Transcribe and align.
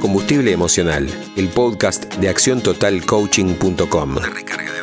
Combustible 0.00 0.50
Emocional, 0.50 1.06
el 1.36 1.48
podcast 1.48 2.14
de 2.14 2.30
acciontotalcoaching.com. 2.30 4.16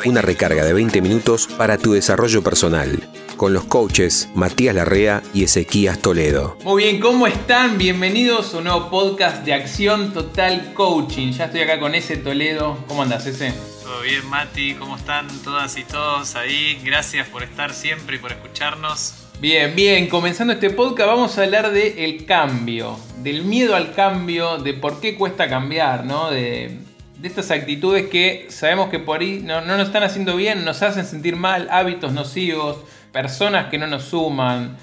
Una 0.06 0.22
recarga 0.22 0.64
de 0.64 0.74
20 0.74 1.02
minutos 1.02 1.48
para 1.58 1.78
tu 1.78 1.94
desarrollo 1.94 2.44
personal, 2.44 3.10
con 3.36 3.52
los 3.52 3.66
coaches 3.66 4.30
Matías 4.36 4.76
Larrea 4.76 5.24
y 5.34 5.44
Ezequías 5.44 6.00
Toledo. 6.00 6.58
Muy 6.64 6.84
bien, 6.84 7.00
¿cómo 7.00 7.26
están? 7.26 7.80
Bienvenidos 7.80 8.54
a 8.54 8.60
un 8.60 8.66
nuevo 8.66 8.90
podcast 8.90 9.44
de 9.44 9.54
Acción 9.54 10.14
Total 10.14 10.74
Coaching. 10.76 11.32
Ya 11.32 11.46
estoy 11.46 11.62
acá 11.62 11.80
con 11.80 11.96
ese 11.96 12.18
Toledo. 12.18 12.78
¿Cómo 12.88 13.02
andas, 13.02 13.26
ese? 13.26 13.54
Todo 13.82 14.02
bien, 14.02 14.26
Mati, 14.30 14.76
¿cómo 14.76 14.98
están 14.98 15.28
todas 15.44 15.76
y 15.78 15.84
todos 15.84 16.36
ahí? 16.36 16.80
Gracias 16.84 17.28
por 17.28 17.42
estar 17.42 17.74
siempre 17.74 18.18
y 18.18 18.20
por 18.20 18.32
escucharnos. 18.32 19.27
Bien, 19.40 19.76
bien, 19.76 20.08
comenzando 20.08 20.54
este 20.54 20.72
podcast 20.72 21.08
vamos 21.08 21.38
a 21.38 21.44
hablar 21.44 21.72
de 21.72 22.06
el 22.06 22.26
cambio, 22.26 22.98
del 23.22 23.44
miedo 23.44 23.76
al 23.76 23.94
cambio, 23.94 24.58
de 24.58 24.74
por 24.74 25.00
qué 25.00 25.16
cuesta 25.16 25.48
cambiar, 25.48 26.06
¿no? 26.06 26.32
De, 26.32 26.80
estas 27.22 27.52
actitudes 27.52 28.08
que 28.08 28.48
sabemos 28.50 28.90
que 28.90 28.98
por 28.98 29.22
ahí 29.22 29.42
no, 29.44 29.62
nos 29.62 29.88
están 29.88 30.02
haciendo 30.02 30.36
bien, 30.36 30.66
nos 30.66 30.82
hacen 30.82 31.06
sentir 31.06 31.36
mal, 31.36 31.68
hábitos 31.70 32.14
nocivos, 32.14 32.78
personas 33.12 33.68
que 33.68 33.78
no 33.78 33.86
nos 33.86 34.06
suman, 34.06 34.76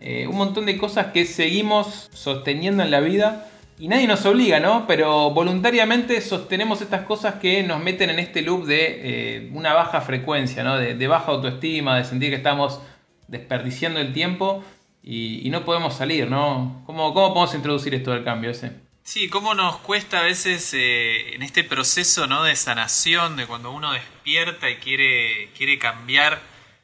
eh, 0.00 0.26
un 0.26 0.36
montón 0.36 0.64
de 0.64 0.78
cosas 0.78 1.08
que 1.12 1.26
seguimos 1.26 2.08
sosteniendo 2.14 2.82
en 2.82 2.90
la 2.90 3.00
vida 3.00 3.48
y 3.78 3.88
nadie 3.88 4.06
nos 4.06 4.24
obliga, 4.24 4.60
¿no? 4.60 4.86
Pero 4.86 5.30
voluntariamente 5.32 6.22
sostenemos 6.22 6.80
estas 6.80 7.02
cosas 7.02 7.34
que 7.34 7.62
nos 7.62 7.82
meten 7.82 8.08
en 8.08 8.18
este 8.18 8.40
loop 8.40 8.64
de 8.64 8.76
eh, 8.78 9.50
una 9.52 9.74
baja 9.74 10.00
frecuencia, 10.00 10.64
¿no? 10.64 10.78
De, 10.78 10.94
de 10.94 11.06
baja 11.06 11.32
autoestima, 11.32 11.98
de 11.98 12.04
sentir 12.04 12.30
que 12.30 12.36
estamos 12.36 12.80
desperdiciando 13.30 14.00
el 14.00 14.12
tiempo 14.12 14.64
y, 15.02 15.48
no 15.50 15.64
podemos 15.64 15.96
salir, 15.96 16.28
¿no? 16.28 16.82
¿Cómo, 16.84 17.14
¿Cómo, 17.14 17.32
podemos 17.32 17.54
introducir 17.54 17.94
esto 17.94 18.10
del 18.10 18.24
cambio 18.24 18.50
ese? 18.50 18.72
Sí, 19.02 19.28
cómo 19.28 19.54
nos 19.54 19.78
cuesta 19.78 20.20
a 20.20 20.22
veces 20.22 20.74
eh, 20.74 21.34
en 21.34 21.42
este 21.42 21.64
proceso 21.64 22.26
¿no? 22.26 22.44
de 22.44 22.54
sanación, 22.54 23.36
de 23.36 23.46
cuando 23.46 23.70
uno 23.70 23.92
despierta 23.92 24.68
y 24.68 24.76
quiere, 24.76 25.50
quiere 25.56 25.78
cambiar 25.78 26.40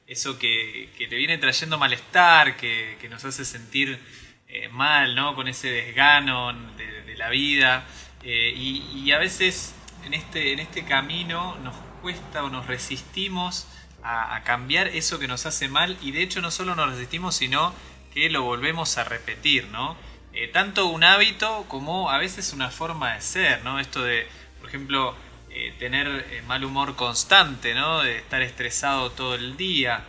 eso 0.06 0.38
que, 0.38 0.88
que 0.96 1.08
te 1.08 1.16
viene 1.16 1.36
trayendo 1.36 1.78
malestar, 1.78 2.56
que, 2.56 2.96
que 3.00 3.08
nos 3.08 3.24
hace 3.24 3.44
sentir 3.44 4.00
eh, 4.48 4.68
mal, 4.68 5.14
¿no? 5.14 5.34
Con 5.34 5.48
ese 5.48 5.68
desgano 5.68 6.52
de, 6.76 7.16
la 7.16 7.28
vida. 7.30 7.84
Eh, 8.22 8.52
y, 8.54 9.02
y, 9.04 9.12
a 9.12 9.18
veces 9.18 9.74
en 10.04 10.12
este, 10.12 10.52
en 10.52 10.58
este 10.58 10.84
camino 10.84 11.56
nos 11.62 11.74
cuesta 12.02 12.44
o 12.44 12.50
nos 12.50 12.66
resistimos 12.66 13.66
a, 14.06 14.42
cambiar 14.44 14.88
eso 14.88 15.18
que 15.18 15.26
nos 15.26 15.46
hace 15.46 15.68
mal 15.68 15.96
y 16.00 16.12
de 16.12 16.22
hecho 16.22 16.40
no 16.40 16.50
solo 16.50 16.76
nos 16.76 16.90
resistimos, 16.90 17.34
sino 17.34 17.74
que 18.12 18.30
lo 18.30 18.42
volvemos 18.42 18.96
a 18.98 19.04
repetir, 19.04 19.66
¿no? 19.68 19.96
Eh, 20.32 20.48
tanto 20.48 20.86
un 20.86 21.02
hábito 21.02 21.64
como 21.68 22.10
a 22.10 22.18
veces 22.18 22.52
una 22.52 22.70
forma 22.70 23.14
de 23.14 23.20
ser, 23.20 23.64
¿no? 23.64 23.80
Esto 23.80 24.02
de, 24.02 24.26
por 24.60 24.68
ejemplo, 24.68 25.16
eh, 25.50 25.74
tener 25.78 26.06
eh, 26.30 26.42
mal 26.46 26.64
humor 26.64 26.94
constante, 26.94 27.74
¿no? 27.74 28.02
De 28.02 28.18
estar 28.18 28.42
estresado 28.42 29.10
todo 29.10 29.34
el 29.34 29.56
día. 29.56 30.04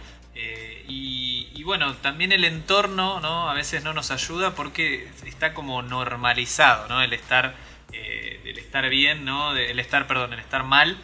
Y, 0.90 1.64
bueno, 1.64 1.96
también 1.98 2.32
el 2.32 2.46
entorno, 2.46 3.20
¿no? 3.20 3.50
A 3.50 3.54
veces 3.54 3.84
no 3.84 3.92
nos 3.92 4.10
ayuda 4.12 4.56
porque 4.56 5.10
está 5.26 5.54
como 5.54 5.82
normalizado, 5.82 6.88
¿no? 6.88 7.02
El 7.02 7.12
estar, 7.12 7.56
el 7.92 8.58
estar 8.58 8.88
bien, 8.88 9.26
¿no? 9.26 9.54
El 9.54 9.78
estar, 9.78 10.08
perdón, 10.08 10.32
el 10.32 10.40
estar 10.40 10.64
mal. 10.64 10.98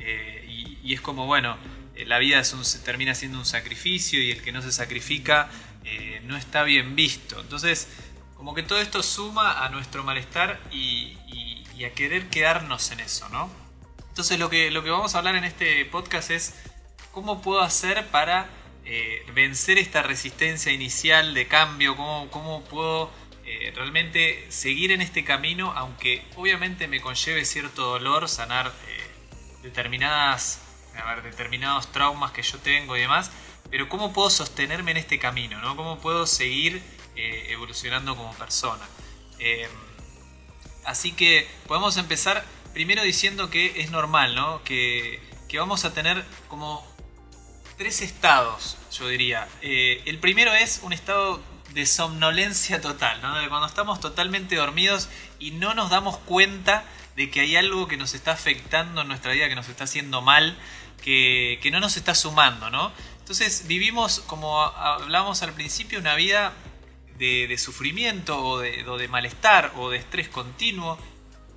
y 0.00 0.94
es 0.94 1.00
como, 1.00 1.26
bueno, 1.26 1.56
la 2.06 2.18
vida 2.18 2.42
termina 2.84 3.14
siendo 3.14 3.38
un 3.38 3.46
sacrificio 3.46 4.22
y 4.22 4.30
el 4.30 4.42
que 4.42 4.52
no 4.52 4.62
se 4.62 4.72
sacrifica 4.72 5.48
eh, 5.84 6.20
no 6.24 6.36
está 6.36 6.62
bien 6.62 6.96
visto. 6.96 7.40
Entonces, 7.40 7.88
como 8.36 8.54
que 8.54 8.62
todo 8.62 8.80
esto 8.80 9.02
suma 9.02 9.64
a 9.64 9.68
nuestro 9.70 10.04
malestar 10.04 10.60
y, 10.72 11.16
a 11.80 11.94
querer 11.94 12.28
quedarnos 12.28 12.90
en 12.90 13.00
eso, 13.00 13.26
¿no? 13.30 13.50
Entonces 14.10 14.38
lo 14.38 14.50
que, 14.50 14.70
lo 14.70 14.84
que 14.84 14.90
vamos 14.90 15.14
a 15.14 15.18
hablar 15.18 15.34
en 15.34 15.44
este 15.44 15.82
podcast 15.86 16.30
es 16.30 16.54
cómo 17.10 17.40
puedo 17.40 17.62
hacer 17.62 18.06
para 18.08 18.50
eh, 18.84 19.24
vencer 19.34 19.78
esta 19.78 20.02
resistencia 20.02 20.70
inicial 20.72 21.32
de 21.32 21.48
cambio, 21.48 21.96
cómo, 21.96 22.30
cómo 22.30 22.62
puedo 22.64 23.10
realmente 23.74 24.46
seguir 24.50 24.92
en 24.92 25.00
este 25.00 25.24
camino, 25.24 25.72
aunque 25.74 26.22
obviamente 26.36 26.86
me 26.86 27.00
conlleve 27.00 27.46
cierto 27.46 27.82
dolor 27.82 28.28
sanar 28.28 28.72
determinadas 29.62 30.60
a 30.96 31.20
determinados 31.20 31.90
traumas 31.92 32.32
que 32.32 32.42
yo 32.42 32.58
tengo 32.58 32.96
y 32.96 33.00
demás, 33.00 33.30
pero 33.70 33.88
cómo 33.88 34.12
puedo 34.12 34.30
sostenerme 34.30 34.90
en 34.92 34.96
este 34.98 35.18
camino, 35.18 35.60
¿no? 35.60 35.76
¿Cómo 35.76 35.98
puedo 35.98 36.26
seguir 36.26 36.82
eh, 37.16 37.46
evolucionando 37.50 38.16
como 38.16 38.32
persona? 38.34 38.84
Em, 39.38 39.70
así 40.84 41.12
que 41.12 41.48
podemos 41.66 41.96
empezar 41.96 42.44
primero 42.72 43.02
diciendo 43.02 43.50
que 43.50 43.80
es 43.80 43.90
normal, 43.90 44.34
¿no? 44.34 44.62
Que, 44.64 45.20
vamos 45.54 45.84
a 45.84 45.92
tener 45.92 46.24
como 46.48 46.86
tres 47.76 48.02
estados, 48.02 48.76
yo 48.92 49.08
diría. 49.08 49.48
Eh, 49.62 50.02
el 50.06 50.18
primero 50.18 50.54
es 50.54 50.80
un 50.82 50.92
estado 50.92 51.42
de 51.74 51.86
somnolencia 51.86 52.80
total, 52.80 53.20
¿no? 53.20 53.38
De 53.38 53.48
cuando 53.48 53.66
estamos 53.66 54.00
totalmente 54.00 54.56
dormidos 54.56 55.08
y 55.38 55.52
no 55.52 55.74
nos 55.74 55.90
damos 55.90 56.18
cuenta 56.18 56.84
de 57.16 57.30
que 57.30 57.40
hay 57.40 57.56
algo 57.56 57.88
que 57.88 57.96
nos 57.96 58.14
está 58.14 58.32
afectando 58.32 59.02
en 59.02 59.08
nuestra 59.08 59.32
vida, 59.32 59.48
que 59.48 59.54
nos 59.54 59.68
está 59.68 59.84
haciendo 59.84 60.22
mal, 60.22 60.56
que, 61.00 61.68
no 61.72 61.80
nos 61.80 61.96
está 61.96 62.14
sumando, 62.14 62.70
¿no? 62.70 62.92
Entonces 63.18 63.66
vivimos, 63.66 64.20
como 64.26 64.60
hablamos 64.62 65.42
al 65.42 65.52
principio, 65.52 65.98
una 65.98 66.14
vida 66.14 66.52
de, 67.18 67.56
sufrimiento 67.58 68.42
o 68.42 68.58
de, 68.58 69.08
malestar 69.08 69.72
o 69.76 69.90
de 69.90 69.98
estrés 69.98 70.28
continuo, 70.28 70.98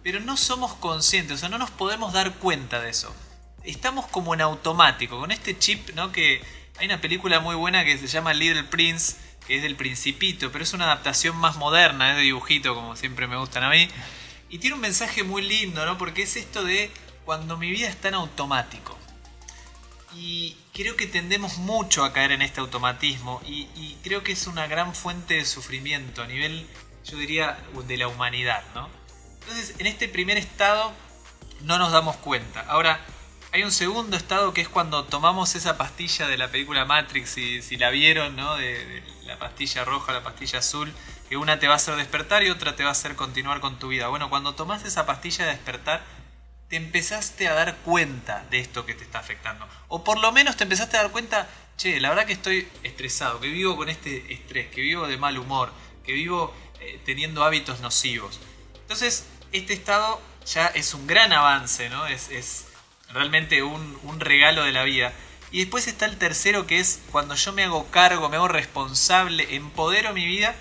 pero 0.03 0.19
no 0.19 0.37
somos 0.37 0.73
conscientes, 0.73 1.37
o 1.37 1.39
sea, 1.39 1.49
no 1.49 1.57
nos 1.57 1.71
podemos 1.71 2.13
dar 2.13 2.35
cuenta 2.35 2.81
de 2.81 2.89
eso. 2.89 3.15
Estamos 3.63 4.05
como 4.07 4.33
en 4.33 4.41
automático, 4.41 5.17
con 5.17 5.31
este 5.31 5.57
chip, 5.57 5.91
¿no? 5.95 6.11
Que 6.11 6.41
hay 6.77 6.87
una 6.87 6.99
película 6.99 7.39
muy 7.39 7.55
buena 7.55 7.85
que 7.85 7.97
se 7.97 8.07
llama 8.07 8.33
Little 8.33 8.65
Prince, 8.65 9.15
que 9.47 9.57
es 9.57 9.63
del 9.63 9.75
Principito, 9.75 10.51
pero 10.51 10.63
es 10.63 10.73
una 10.73 10.85
adaptación 10.85 11.37
más 11.37 11.55
moderna, 11.55 12.11
es 12.11 12.17
de 12.17 12.23
dibujito, 12.23 12.75
como 12.75 12.95
siempre 12.95 13.27
me 13.27 13.37
gustan 13.37 13.63
a 13.63 13.69
mí. 13.69 13.87
Y 14.49 14.59
tiene 14.59 14.75
un 14.75 14.81
mensaje 14.81 15.23
muy 15.23 15.41
lindo, 15.41 15.85
¿no? 15.85 15.97
Porque 15.97 16.23
es 16.23 16.35
esto 16.35 16.63
de 16.63 16.91
cuando 17.25 17.57
mi 17.57 17.71
vida 17.71 17.87
está 17.87 18.09
en 18.09 18.15
automático. 18.15 18.97
Y 20.15 20.55
creo 20.73 20.95
que 20.95 21.07
tendemos 21.07 21.57
mucho 21.57 22.03
a 22.03 22.13
caer 22.13 22.31
en 22.31 22.41
este 22.41 22.59
automatismo 22.59 23.41
y, 23.45 23.97
creo 24.03 24.23
que 24.23 24.33
es 24.33 24.47
una 24.47 24.67
gran 24.67 24.93
fuente 24.93 25.35
de 25.35 25.45
sufrimiento 25.45 26.21
a 26.21 26.27
nivel, 26.27 26.67
yo 27.05 27.17
diría, 27.17 27.57
de 27.87 27.97
la 27.97 28.07
humanidad, 28.07 28.63
¿no? 28.75 28.89
Entonces, 29.41 29.75
en 29.79 29.87
este 29.87 30.07
primer 30.07 30.37
estado 30.37 30.91
no 31.61 31.77
nos 31.77 31.91
damos 31.91 32.17
cuenta. 32.17 32.61
Ahora, 32.67 32.99
hay 33.53 33.63
un 33.63 33.71
segundo 33.71 34.17
estado 34.17 34.53
que 34.53 34.61
es 34.61 34.67
cuando 34.67 35.05
tomamos 35.05 35.55
esa 35.55 35.77
pastilla 35.77 36.27
de 36.27 36.37
la 36.37 36.49
película 36.49 36.85
Matrix, 36.85 37.29
si, 37.29 37.61
si 37.61 37.77
la 37.77 37.89
vieron, 37.91 38.35
¿no? 38.35 38.55
De, 38.55 39.03
la 39.25 39.39
pastilla 39.39 39.85
roja, 39.85 40.11
la 40.11 40.23
pastilla 40.23 40.59
azul, 40.59 40.91
que 41.29 41.37
una 41.37 41.59
te 41.59 41.67
va 41.67 41.73
a 41.73 41.75
hacer 41.77 41.95
despertar 41.95 42.43
y 42.43 42.49
otra 42.49 42.75
te 42.75 42.83
va 42.83 42.89
a 42.89 42.91
hacer 42.93 43.15
continuar 43.15 43.59
con 43.59 43.79
tu 43.79 43.89
vida. 43.89 44.07
Bueno, 44.07 44.29
cuando 44.29 44.55
tomas 44.55 44.83
esa 44.85 45.05
pastilla 45.05 45.45
de 45.45 45.51
despertar, 45.51 46.03
te 46.73 46.77
empezaste 46.77 47.47
a 47.47 47.53
dar 47.53 47.75
cuenta 47.85 48.47
de 48.49 48.57
esto 48.57 48.83
que 48.83 48.95
te 48.95 49.03
está 49.03 49.19
afectando. 49.19 49.63
O 49.89 50.03
por 50.03 50.19
lo 50.19 50.31
menos 50.31 50.57
te 50.57 50.63
empezaste 50.63 50.97
a 50.97 51.03
dar 51.03 51.11
cuenta, 51.11 51.47
che, 51.77 51.99
la 51.99 52.09
verdad 52.09 52.25
que 52.25 52.33
estoy 52.33 52.67
estresado, 52.81 53.39
que 53.39 53.47
vivo 53.47 53.77
con 53.77 53.89
este 53.89 54.33
estrés, 54.33 54.69
que 54.69 54.81
vivo 54.81 55.05
de 55.05 55.15
mal 55.17 55.37
humor, 55.37 55.71
que 56.03 56.13
vivo 56.13 56.51
eh, 56.79 56.99
teniendo 57.05 57.43
hábitos 57.43 57.79
nocivos. 57.81 58.39
Entonces, 58.81 59.25
este 59.51 59.73
estado 59.73 60.19
ya 60.47 60.65
es 60.65 60.95
un 60.95 61.05
gran 61.05 61.31
avance, 61.31 61.91
¿no? 61.91 62.07
Es, 62.07 62.65
realmente 63.09 63.61
un, 63.61 63.99
un 64.01 64.19
regalo 64.19 64.63
de 64.63 64.71
la 64.71 64.81
vida. 64.81 65.13
Y 65.51 65.59
después 65.59 65.87
está 65.87 66.07
el 66.07 66.17
tercero 66.17 66.65
que 66.65 66.79
es 66.79 67.01
cuando 67.11 67.35
yo 67.35 67.53
me 67.53 67.65
hago 67.65 67.85
cargo, 67.91 68.29
me 68.29 68.37
hago 68.37 68.47
responsable, 68.47 69.55
empodero 69.55 70.11
mi 70.15 70.25
vida 70.25 70.55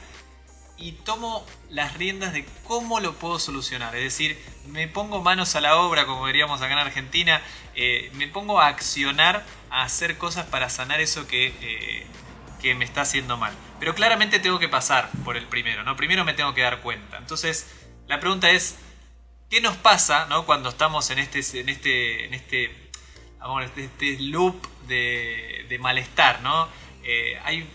y 0.76 0.92
tomo 0.92 1.46
las 1.70 1.94
riendas 1.94 2.32
de 2.32 2.44
cómo 2.64 3.00
lo 3.00 3.14
puedo 3.14 3.38
solucionar. 3.38 3.94
Es 3.94 4.02
decir, 4.02 4.38
me 4.66 4.88
pongo 4.88 5.22
manos 5.22 5.54
a 5.54 5.60
la 5.60 5.76
obra, 5.76 6.06
como 6.06 6.26
diríamos 6.26 6.60
acá 6.60 6.72
en 6.72 6.78
Argentina, 6.78 7.40
eh, 7.74 8.10
me 8.14 8.28
pongo 8.28 8.60
a 8.60 8.66
accionar, 8.66 9.44
a 9.70 9.82
hacer 9.82 10.18
cosas 10.18 10.46
para 10.46 10.68
sanar 10.70 11.00
eso 11.00 11.26
que, 11.26 11.54
eh, 11.60 12.06
que 12.60 12.74
me 12.74 12.84
está 12.84 13.02
haciendo 13.02 13.36
mal. 13.36 13.54
Pero 13.78 13.94
claramente 13.94 14.38
tengo 14.38 14.58
que 14.58 14.68
pasar 14.68 15.10
por 15.24 15.36
el 15.36 15.46
primero, 15.46 15.84
¿no? 15.84 15.96
Primero 15.96 16.24
me 16.24 16.34
tengo 16.34 16.54
que 16.54 16.62
dar 16.62 16.80
cuenta. 16.80 17.18
Entonces, 17.18 17.66
la 18.06 18.20
pregunta 18.20 18.50
es, 18.50 18.76
¿qué 19.50 19.60
nos 19.60 19.76
pasa 19.76 20.26
¿no? 20.26 20.46
cuando 20.46 20.68
estamos 20.68 21.10
en 21.10 21.18
este, 21.18 21.40
en 21.60 21.68
este, 21.68 22.26
en 22.26 22.34
este, 22.34 22.90
este, 23.64 23.84
este 23.84 24.18
loop 24.20 24.66
de, 24.86 25.66
de 25.68 25.78
malestar, 25.78 26.42
¿no? 26.42 26.68
Eh, 27.04 27.40
hay, 27.44 27.68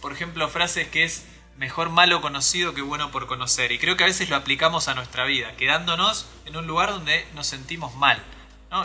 por 0.00 0.12
ejemplo, 0.12 0.48
frases 0.48 0.88
que 0.88 1.04
es 1.04 1.24
mejor 1.60 1.90
malo 1.90 2.22
conocido 2.22 2.72
que 2.72 2.80
bueno 2.80 3.10
por 3.10 3.26
conocer. 3.26 3.70
Y 3.70 3.78
creo 3.78 3.94
que 3.94 4.04
a 4.04 4.06
veces 4.06 4.30
lo 4.30 4.36
aplicamos 4.36 4.88
a 4.88 4.94
nuestra 4.94 5.24
vida, 5.24 5.54
quedándonos 5.56 6.26
en 6.46 6.56
un 6.56 6.66
lugar 6.66 6.90
donde 6.90 7.28
nos 7.34 7.46
sentimos 7.46 7.94
mal. 7.94 8.20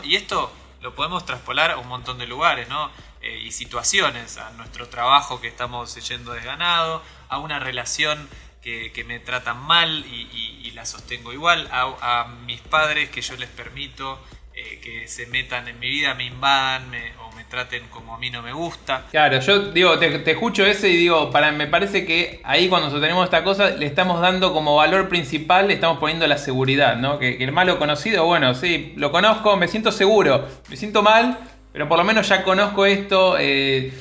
Y 0.03 0.15
esto 0.15 0.51
lo 0.81 0.93
podemos 0.93 1.25
traspolar 1.25 1.71
a 1.71 1.77
un 1.77 1.87
montón 1.87 2.17
de 2.17 2.27
lugares. 2.27 2.67
Eh, 3.21 3.39
y 3.39 3.53
situaciones, 3.53 4.37
a 4.37 4.51
nuestro 4.51 4.89
trabajo 4.89 5.39
que 5.39 5.47
estamos 5.47 5.95
yendo 6.07 6.33
desganado, 6.33 7.01
a 7.29 7.39
una 7.39 7.59
relación 7.59 8.27
que, 8.61 9.05
me 9.07 9.19
tratan 9.19 9.57
mal 9.57 10.05
y, 10.05 10.71
la 10.71 10.85
sostengo 10.85 11.31
igual. 11.31 11.69
A, 11.71 12.27
mis 12.45 12.59
padres 12.59 13.09
que 13.09 13.21
yo 13.21 13.37
les 13.37 13.49
permito 13.49 14.19
eh, 14.55 14.79
que 14.81 15.07
se 15.07 15.25
metan 15.27 15.67
en 15.67 15.77
mi 15.79 15.89
vida, 15.89 16.13
me 16.13 16.25
invadan 16.25 16.83
o 17.19 17.35
me 17.35 17.43
traten 17.43 17.83
como 17.89 18.15
a 18.15 18.17
mí 18.17 18.29
no 18.29 18.41
me 18.41 18.53
gusta. 18.53 19.03
Claro, 19.11 19.39
yo 19.41 19.71
digo, 19.71 19.99
te, 19.99 20.31
escucho 20.31 20.65
ese 20.65 20.89
y 20.89 20.95
digo, 20.95 21.29
me 21.53 21.67
parece 21.67 22.05
que 22.05 22.39
ahí 22.43 22.69
cuando 22.69 22.89
sostenemos 22.89 23.25
esta 23.25 23.43
cosa 23.43 23.71
le 23.71 23.85
estamos 23.85 24.21
dando 24.21 24.53
como 24.53 24.75
valor 24.75 25.09
principal, 25.09 25.67
le 25.67 25.73
estamos 25.73 25.97
poniendo 25.99 26.25
la 26.25 26.37
seguridad, 26.37 26.95
¿no? 26.95 27.19
Que, 27.19 27.43
el 27.43 27.51
malo 27.51 27.77
conocido, 27.77 28.25
bueno, 28.25 28.55
sí, 28.55 28.93
lo 28.95 29.11
conozco, 29.11 29.57
me 29.57 29.67
siento 29.67 29.91
seguro, 29.91 30.47
me 30.69 30.77
siento 30.77 31.03
mal, 31.03 31.37
pero 31.73 31.89
por 31.89 31.97
lo 31.97 32.05
menos 32.05 32.29
ya 32.29 32.43
conozco 32.43 32.85
esto. 32.85 33.35
Eh, 33.37 33.93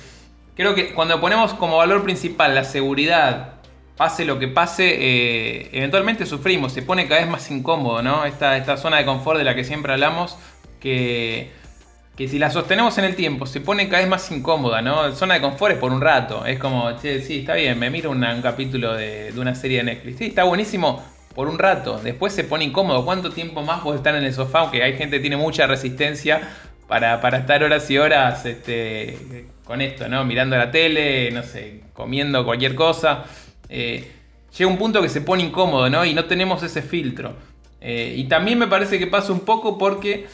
creo 0.55 0.77
que 0.77 0.95
cuando 0.95 1.21
ponemos 1.21 1.53
como 1.55 1.79
valor 1.79 2.05
principal 2.05 2.55
la 2.55 2.63
seguridad, 2.63 3.54
pase 3.97 4.25
lo 4.25 4.39
que 4.39 4.49
pase, 4.49 4.97
eh, 4.99 5.69
eventualmente 5.73 6.27
sufrimos, 6.27 6.73
se 6.73 6.83
pone 6.83 7.07
cada 7.07 7.21
vez 7.21 7.31
más 7.31 7.51
incómodo, 7.51 8.03
¿no? 8.03 8.25
Esta, 8.25 8.57
esta 8.57 8.77
zona 8.77 8.99
de 8.99 9.05
confort 9.05 9.39
de 9.39 9.45
la 9.45 9.55
que 9.55 9.65
siempre 9.65 9.93
hablamos, 9.93 10.37
que, 10.81 11.51
que 12.17 12.27
si 12.27 12.39
la 12.39 12.51
sostenemos 12.51 12.99
en 12.99 13.05
el 13.05 13.15
tiempo, 13.15 13.47
se 13.47 13.61
pone 13.61 13.89
cada 13.89 14.01
vez 14.01 14.09
más 14.09 14.31
incómoda, 14.33 14.83
¿no? 14.83 15.13
Zona 15.13 15.35
de 15.35 15.41
confort 15.41 15.75
es 15.75 15.79
por 15.79 15.93
un 15.93 16.01
rato, 16.01 16.45
es 16.45 16.59
como, 16.59 16.91
che, 17.01 17.21
sí, 17.21 17.41
está 17.41 17.55
bien, 17.55 17.79
me 17.79 17.89
miro 17.91 18.11
un 18.11 18.25
capítulo 18.43 18.95
de, 18.95 19.33
de, 19.33 19.41
una 19.41 19.55
serie 19.55 19.79
de 19.79 19.85
Netflix, 19.85 20.19
sí, 20.19 20.25
está 20.27 20.45
buenísimo 20.45 21.03
por 21.35 21.49
un 21.49 21.59
rato, 21.59 22.01
después 22.03 22.33
se 22.33 22.45
pone 22.45 22.65
incómodo, 22.65 23.05
¿cuánto 23.05 23.31
tiempo 23.31 23.63
más 23.63 23.81
puedes 23.83 24.01
estar 24.01 24.15
en 24.17 24.25
el 24.25 24.35
sofá? 24.35 24.61
Aunque 24.61 24.83
hay 24.83 24.97
gente 24.97 25.17
que 25.17 25.21
tiene 25.21 25.37
mucha 25.37 25.67
resistencia 25.69 26.41
para, 26.89 27.21
para 27.21 27.39
estar 27.39 27.63
horas 27.63 27.89
y 27.91 27.99
horas 27.99 28.45
este, 28.45 29.47
con 29.65 29.81
esto, 29.81 30.09
¿no? 30.09 30.25
Mirando 30.25 30.57
la 30.57 30.71
tele, 30.71 31.31
no 31.31 31.43
sé, 31.43 31.81
comiendo 31.93 32.45
cualquier 32.45 32.75
cosa. 32.75 33.25
Eh, 33.69 34.13
llega 34.57 34.71
un 34.71 34.79
punto 34.79 35.03
que 35.03 35.09
se 35.09 35.21
pone 35.21 35.43
incómodo, 35.43 35.89
¿no? 35.91 36.05
Y 36.05 36.15
no 36.15 36.25
tenemos 36.25 36.63
ese 36.63 36.83
filtro. 36.83 37.35
Eh, 37.81 38.15
y 38.17 38.25
también 38.25 38.59
me 38.59 38.67
parece 38.67 38.99
que 38.99 39.07
pasa 39.07 39.33
un 39.33 39.41
poco 39.41 39.77
porque 39.77 40.27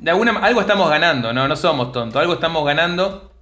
de 0.00 0.10
alguna 0.10 0.38
algo 0.38 0.60
estamos 0.60 0.88
ganando, 0.88 1.32
¿no? 1.32 1.46
No 1.46 1.56
somos 1.56 1.92
tontos, 1.92 2.20
algo 2.20 2.34
estamos 2.34 2.64
ganando, 2.64 3.32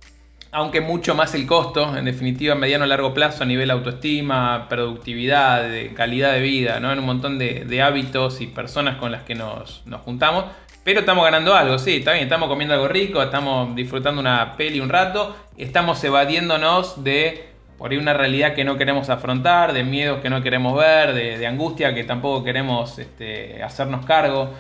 aunque 0.51 0.81
mucho 0.81 1.15
más 1.15 1.35
el 1.35 1.47
costo, 1.47 1.97
en 1.97 2.05
definitiva, 2.05 2.55
a 2.55 2.57
mediano 2.57 2.85
o 2.85 2.89
largo 2.89 3.15
plazo, 3.15 3.45
a 3.45 3.47
nivel 3.47 3.71
autoestima, 3.71 4.67
productividad, 4.69 5.71
calidad 5.95 6.33
de 6.33 6.41
vida, 6.41 6.81
¿no? 6.81 6.93
En 6.93 6.99
un 6.99 7.07
montón 7.07 7.39
de, 7.39 7.83
hábitos 7.83 8.41
y 8.41 8.49
personas 8.49 8.97
con 8.97 9.13
las 9.13 9.23
que 9.23 9.35
nos, 9.35 9.83
nos 9.87 10.01
juntamos. 10.03 10.47
Pero 10.85 11.01
estamos 11.01 11.25
ganando 11.25 11.55
algo, 11.55 11.79
sí, 11.79 11.99
está 11.99 12.13
bien, 12.13 12.25
estamos 12.25 12.49
comiendo 12.49 12.75
algo 12.75 12.89
rico, 12.89 13.23
estamos 13.23 13.73
disfrutando 13.77 14.21
una 14.21 14.57
peli 14.57 14.81
un 14.81 14.89
rato, 14.89 15.37
estamos 15.57 16.03
evadiéndonos 16.03 17.05
de 17.05 17.52
por 17.83 17.91
ahí 17.91 17.99
una 17.99 18.15
realidad 18.15 18.55
que 18.55 18.63
no 18.63 18.79
queremos 18.79 19.11
afrontar, 19.11 19.73
de 19.73 19.83
miedos 19.83 20.21
que 20.21 20.31
no 20.31 20.41
queremos 20.41 20.79
ver, 20.79 21.15
de, 21.15 21.45
angustia 21.49 21.93
que 21.93 22.05
tampoco 22.05 22.45
queremos 22.45 22.97
este, 23.01 23.61
hacernos 23.61 24.07
cargo. 24.07 24.51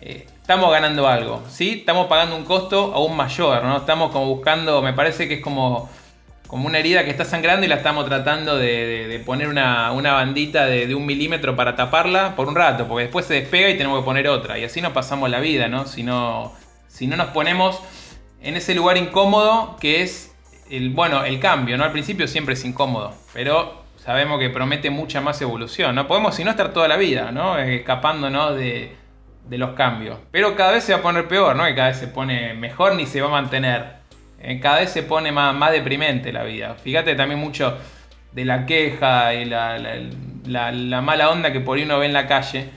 Eh, 0.00 0.26
estamos 0.40 0.68
ganando 0.72 1.06
algo, 1.06 1.44
¿sí? 1.48 1.76
Estamos 1.78 2.08
pagando 2.08 2.34
un 2.34 2.44
costo 2.44 2.90
aún 2.96 3.16
mayor, 3.16 3.62
¿no? 3.62 3.76
Estamos 3.76 4.10
como 4.10 4.26
buscando, 4.26 4.82
me 4.82 4.92
parece 4.92 5.28
que 5.28 5.34
es 5.34 5.40
como, 5.40 5.88
como 6.48 6.66
una 6.66 6.80
herida 6.80 7.04
que 7.04 7.10
está 7.12 7.24
sangrando 7.24 7.64
y 7.64 7.68
la 7.68 7.76
estamos 7.76 8.06
tratando 8.06 8.58
de, 8.58 9.22
poner 9.24 9.46
una, 9.46 9.92
bandita 9.92 10.66
de, 10.66 10.92
un 10.96 11.06
milímetro 11.06 11.54
para 11.54 11.76
taparla 11.76 12.34
por 12.34 12.48
un 12.48 12.56
rato, 12.56 12.88
porque 12.88 13.04
después 13.04 13.24
se 13.24 13.34
despega 13.34 13.68
y 13.70 13.76
tenemos 13.76 14.00
que 14.00 14.04
poner 14.04 14.26
otra. 14.26 14.58
Y 14.58 14.64
así 14.64 14.80
nos 14.80 14.90
pasamos 14.90 15.30
la 15.30 15.38
vida, 15.38 15.68
¿no? 15.68 15.86
Si 15.86 16.02
no, 16.02 16.52
si 16.88 17.06
no 17.06 17.16
nos 17.16 17.28
ponemos 17.28 17.80
en 18.42 18.56
ese 18.56 18.74
lugar 18.74 18.96
incómodo 18.96 19.76
que 19.78 20.02
es 20.02 20.27
el, 20.70 20.90
bueno, 20.90 21.24
el 21.24 21.38
cambio, 21.40 21.76
¿no? 21.76 21.84
Al 21.84 21.92
principio 21.92 22.26
siempre 22.28 22.54
es 22.54 22.64
incómodo, 22.64 23.14
pero 23.32 23.84
sabemos 23.96 24.38
que 24.38 24.50
promete 24.50 24.90
mucha 24.90 25.20
más 25.20 25.40
evolución, 25.42 25.94
¿no? 25.94 26.06
Podemos, 26.06 26.34
si 26.34 26.44
no, 26.44 26.50
estar 26.50 26.72
toda 26.72 26.88
la 26.88 26.96
vida, 26.96 27.32
¿no? 27.32 27.58
Escapándonos 27.58 28.56
de, 28.56 28.96
los 29.50 29.70
cambios. 29.70 30.18
Pero 30.30 30.56
cada 30.56 30.72
vez 30.72 30.84
se 30.84 30.92
va 30.92 30.98
a 30.98 31.02
poner 31.02 31.26
peor, 31.28 31.56
¿no? 31.56 31.64
Que 31.64 31.74
cada 31.74 31.88
vez 31.88 31.98
se 31.98 32.08
pone 32.08 32.54
mejor 32.54 32.94
ni 32.94 33.06
se 33.06 33.20
va 33.20 33.28
a 33.28 33.30
mantener. 33.30 33.98
Eh, 34.40 34.60
cada 34.60 34.80
vez 34.80 34.90
se 34.90 35.02
pone 35.02 35.32
más, 35.32 35.72
deprimente 35.72 36.32
la 36.32 36.44
vida. 36.44 36.74
Fíjate 36.74 37.14
también 37.14 37.40
mucho 37.40 37.76
de 38.32 38.44
la 38.44 38.66
queja 38.66 39.34
y 39.34 39.44
la, 39.46 39.78
la 40.46 41.00
mala 41.00 41.30
onda 41.30 41.52
que 41.52 41.60
por 41.60 41.78
ahí 41.78 41.84
uno 41.84 41.98
ve 41.98 42.06
en 42.06 42.12
la 42.12 42.26
calle. 42.26 42.68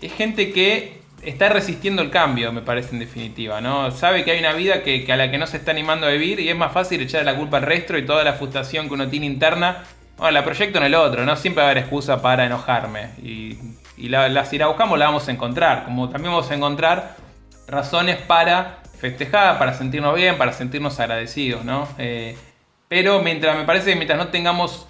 Es 0.00 0.12
gente 0.12 0.52
que 0.52 0.97
está 1.22 1.48
resistiendo 1.48 2.02
el 2.02 2.10
cambio, 2.10 2.52
me 2.52 2.62
parece 2.62 2.90
en 2.92 3.00
definitiva, 3.00 3.60
¿no? 3.60 3.90
Sabe 3.90 4.24
que 4.24 4.32
hay 4.32 4.40
una 4.40 4.52
vida 4.52 4.82
que, 4.82 5.10
a 5.12 5.16
la 5.16 5.30
que 5.30 5.38
no 5.38 5.46
se 5.46 5.58
está 5.58 5.70
animando 5.70 6.06
a 6.06 6.10
vivir 6.10 6.40
y 6.40 6.48
es 6.48 6.56
más 6.56 6.72
fácil 6.72 7.00
echar 7.00 7.24
la 7.24 7.36
culpa 7.36 7.58
al 7.58 7.64
resto 7.64 7.96
y 7.96 8.04
toda 8.04 8.24
la 8.24 8.34
frustración 8.34 8.88
que 8.88 8.94
uno 8.94 9.08
tiene 9.08 9.26
interna, 9.26 9.84
bueno, 10.16 10.32
la 10.32 10.44
proyecto 10.44 10.78
en 10.78 10.84
el 10.84 10.94
otro, 10.94 11.24
¿no? 11.24 11.36
Siempre 11.36 11.62
va 11.62 11.68
a 11.68 11.70
haber 11.70 11.82
excusa 11.82 12.22
para 12.22 12.46
enojarme 12.46 13.10
y, 13.22 13.58
la, 14.08 14.44
si 14.44 14.58
la 14.58 14.68
buscamos 14.68 14.98
la 14.98 15.06
vamos 15.06 15.28
a 15.28 15.32
encontrar, 15.32 15.84
como 15.84 16.08
también 16.08 16.32
vamos 16.32 16.50
a 16.50 16.54
encontrar 16.54 17.16
razones 17.66 18.16
para 18.16 18.78
festejar, 18.98 19.58
para 19.58 19.74
sentirnos 19.74 20.14
bien, 20.14 20.38
para 20.38 20.52
sentirnos 20.52 20.98
agradecidos, 21.00 21.64
¿no? 21.64 21.88
Eh, 21.98 22.36
pero 22.88 23.20
mientras 23.22 23.56
me 23.56 23.64
parece 23.64 23.90
que 23.90 23.96
mientras 23.96 24.18
no 24.18 24.28
tengamos 24.28 24.87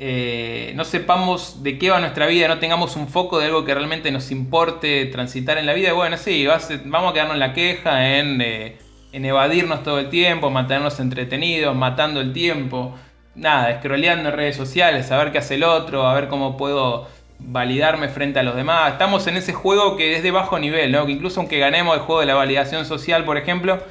eh, 0.00 0.72
no 0.76 0.84
sepamos 0.84 1.64
de 1.64 1.76
qué 1.76 1.90
va 1.90 1.98
nuestra 1.98 2.28
vida, 2.28 2.46
no 2.46 2.60
tengamos 2.60 2.94
un 2.94 3.08
foco 3.08 3.40
de 3.40 3.46
algo 3.46 3.64
que 3.64 3.74
realmente 3.74 4.12
nos 4.12 4.30
importe 4.30 5.06
transitar 5.06 5.58
en 5.58 5.66
la 5.66 5.72
vida, 5.72 5.92
bueno, 5.92 6.16
sí, 6.16 6.46
vamos 6.84 7.10
a 7.10 7.12
quedarnos 7.12 7.34
en 7.34 7.40
la 7.40 7.52
queja, 7.52 8.08
eh, 8.08 8.78
en, 9.10 9.24
evadirnos 9.24 9.82
todo 9.82 9.98
el 9.98 10.08
tiempo, 10.08 10.50
mantenernos 10.50 11.00
entretenidos, 11.00 11.74
matando 11.74 12.20
el 12.20 12.32
tiempo, 12.32 12.96
nada, 13.34 13.76
scrolleando 13.80 14.28
en 14.28 14.36
redes 14.36 14.54
sociales, 14.54 15.10
a 15.10 15.18
ver 15.18 15.32
qué 15.32 15.38
hace 15.38 15.56
el 15.56 15.64
otro, 15.64 16.06
a 16.06 16.14
ver 16.14 16.28
cómo 16.28 16.56
puedo 16.56 17.08
validarme 17.40 18.08
frente 18.08 18.38
a 18.38 18.44
los 18.44 18.54
demás. 18.54 18.92
Estamos 18.92 19.26
en 19.26 19.36
ese 19.36 19.52
juego 19.52 19.96
que 19.96 20.16
es 20.16 20.22
de 20.22 20.30
bajo 20.30 20.60
nivel, 20.60 20.92
¿no? 20.92 21.06
que 21.06 21.12
incluso 21.12 21.40
aunque 21.40 21.58
ganemos 21.58 21.96
el 21.96 22.02
juego 22.02 22.20
de 22.20 22.26
la 22.26 22.34
validación 22.34 22.84
social, 22.84 23.24
por 23.24 23.36
ejemplo, 23.36 23.82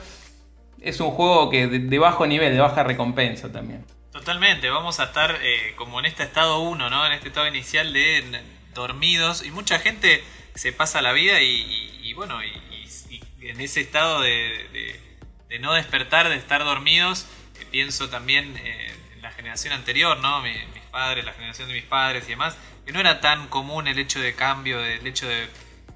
es 0.79 1.01
un 1.01 1.11
juego 1.11 1.49
que 1.49 1.67
de 1.67 1.99
bajo 1.99 2.25
nivel, 2.25 2.53
de 2.53 2.61
baja 2.61 2.83
recompensa 2.83 3.51
también. 3.51 3.96
Totalmente, 4.17 4.71
vamos 4.71 4.99
a 4.99 5.03
estar 5.03 5.37
eh, 5.43 5.73
como 5.75 5.99
en 5.99 6.07
este 6.07 6.23
estado 6.23 6.57
1, 6.61 6.89
¿no? 6.89 7.05
En 7.05 7.11
este 7.11 7.27
estado 7.27 7.47
inicial 7.47 7.93
de 7.93 8.41
dormidos 8.73 9.45
y 9.45 9.51
mucha 9.51 9.77
gente 9.77 10.23
se 10.55 10.73
pasa 10.73 11.03
la 11.03 11.11
vida 11.11 11.39
y, 11.39 12.13
bueno, 12.13 12.43
y, 12.43 12.51
en 13.41 13.61
ese 13.61 13.79
estado 13.79 14.21
de, 14.21 14.99
no 15.59 15.73
despertar, 15.73 16.29
de 16.29 16.35
estar 16.35 16.63
dormidos, 16.63 17.27
eh, 17.59 17.67
pienso 17.69 18.09
también 18.09 18.57
eh, 18.57 18.91
en 19.13 19.21
la 19.21 19.29
generación 19.29 19.73
anterior, 19.73 20.17
¿no? 20.17 20.41
mis 20.41 20.57
padres, 20.89 21.23
la 21.23 21.33
generación 21.33 21.67
de 21.67 21.75
mis 21.75 21.85
padres 21.85 22.23
y 22.25 22.29
demás, 22.29 22.57
que 22.87 22.93
no 22.93 22.99
era 22.99 23.21
tan 23.21 23.47
común 23.49 23.87
el 23.87 23.99
hecho 23.99 24.19
de 24.19 24.33
cambio, 24.33 24.83
el 24.83 25.05
hecho 25.05 25.27
de, 25.27 25.47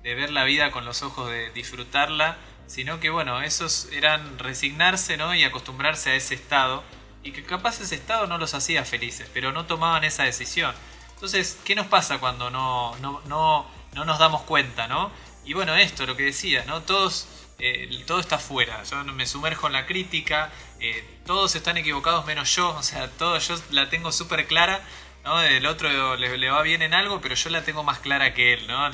de 0.04 0.14
ver 0.14 0.30
la 0.30 0.44
vida 0.44 0.70
con 0.70 0.86
los 0.86 1.02
ojos 1.02 1.32
de 1.32 1.50
disfrutarla, 1.54 2.38
sino 2.68 3.00
que 3.00 3.10
bueno, 3.10 3.42
esos 3.42 3.90
eran 3.92 4.38
resignarse, 4.38 5.18
¿no? 5.18 5.34
Y 5.34 5.44
acostumbrarse 5.44 6.12
a 6.12 6.16
ese 6.16 6.36
estado 6.36 6.84
y 7.24 7.32
que 7.32 7.44
capaz 7.44 7.82
ese 7.82 7.96
estado 7.96 8.28
no 8.28 8.38
los 8.38 8.54
hacía 8.54 8.84
felices, 8.86 9.30
pero 9.34 9.52
no 9.52 9.66
tomaban 9.66 10.04
esa 10.04 10.24
decisión. 10.24 10.74
Entonces, 11.14 11.60
¿qué 11.64 11.76
nos 11.76 11.88
pasa 11.88 12.18
cuando 12.20 12.50
no, 12.50 12.96
no, 12.98 13.22
no, 13.26 13.68
no 13.94 14.06
nos 14.06 14.20
damos 14.20 14.42
cuenta, 14.42 14.88
no? 14.88 15.12
Y 15.46 15.54
bueno, 15.54 15.76
esto, 15.76 16.06
lo 16.06 16.16
que 16.16 16.24
decía, 16.24 16.66
¿no? 16.66 16.82
Todos, 16.82 17.28
eh, 17.60 18.04
todo 18.08 18.20
está 18.20 18.40
fuera. 18.40 18.84
Yo 18.84 19.04
me 19.04 19.26
sumerjo 19.28 19.68
en 19.68 19.74
la 19.74 19.86
crítica, 19.86 20.52
eh, 20.80 21.20
todos 21.26 21.56
están 21.56 21.78
equivocados 21.78 22.26
menos 22.26 22.56
yo, 22.56 22.70
o 22.70 22.84
sea, 22.84 23.10
todo 23.10 23.38
yo 23.38 23.56
la 23.72 23.90
tengo 23.90 24.12
súper 24.12 24.48
clara. 24.48 24.82
¿no? 25.24 25.40
El 25.44 25.68
otro 25.68 26.16
le, 26.16 26.50
va 26.50 26.64
bien 26.64 26.82
en 26.82 26.96
algo, 26.96 27.22
pero 27.22 27.36
yo 27.36 27.52
la 27.52 27.64
tengo 27.64 27.84
más 27.84 28.00
clara 28.00 28.34
que 28.34 28.54
él, 28.54 28.66
¿no? 28.66 28.90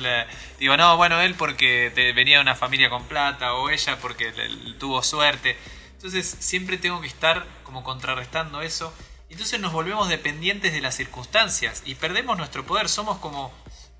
digo, 0.58 0.76
no, 0.76 0.94
bueno, 0.98 1.22
él 1.22 1.34
porque 1.34 1.90
venía 2.14 2.36
de 2.36 2.42
una 2.42 2.54
familia 2.54 2.90
con 2.90 3.04
plata, 3.04 3.54
o 3.54 3.70
ella 3.70 3.98
porque 3.98 4.30
tuvo 4.78 5.02
suerte. 5.02 5.56
Entonces 5.98 6.36
siempre 6.38 6.78
tengo 6.78 7.00
que 7.00 7.08
estar 7.08 7.44
como 7.64 7.82
contrarrestando 7.82 8.62
eso. 8.62 8.94
Entonces 9.30 9.58
nos 9.58 9.72
volvemos 9.72 10.08
dependientes 10.08 10.72
de 10.72 10.80
las 10.80 10.94
circunstancias 10.94 11.82
y 11.84 11.96
perdemos 11.96 12.38
nuestro 12.38 12.64
poder. 12.64 12.88
Somos 12.88 13.18
como 13.18 13.52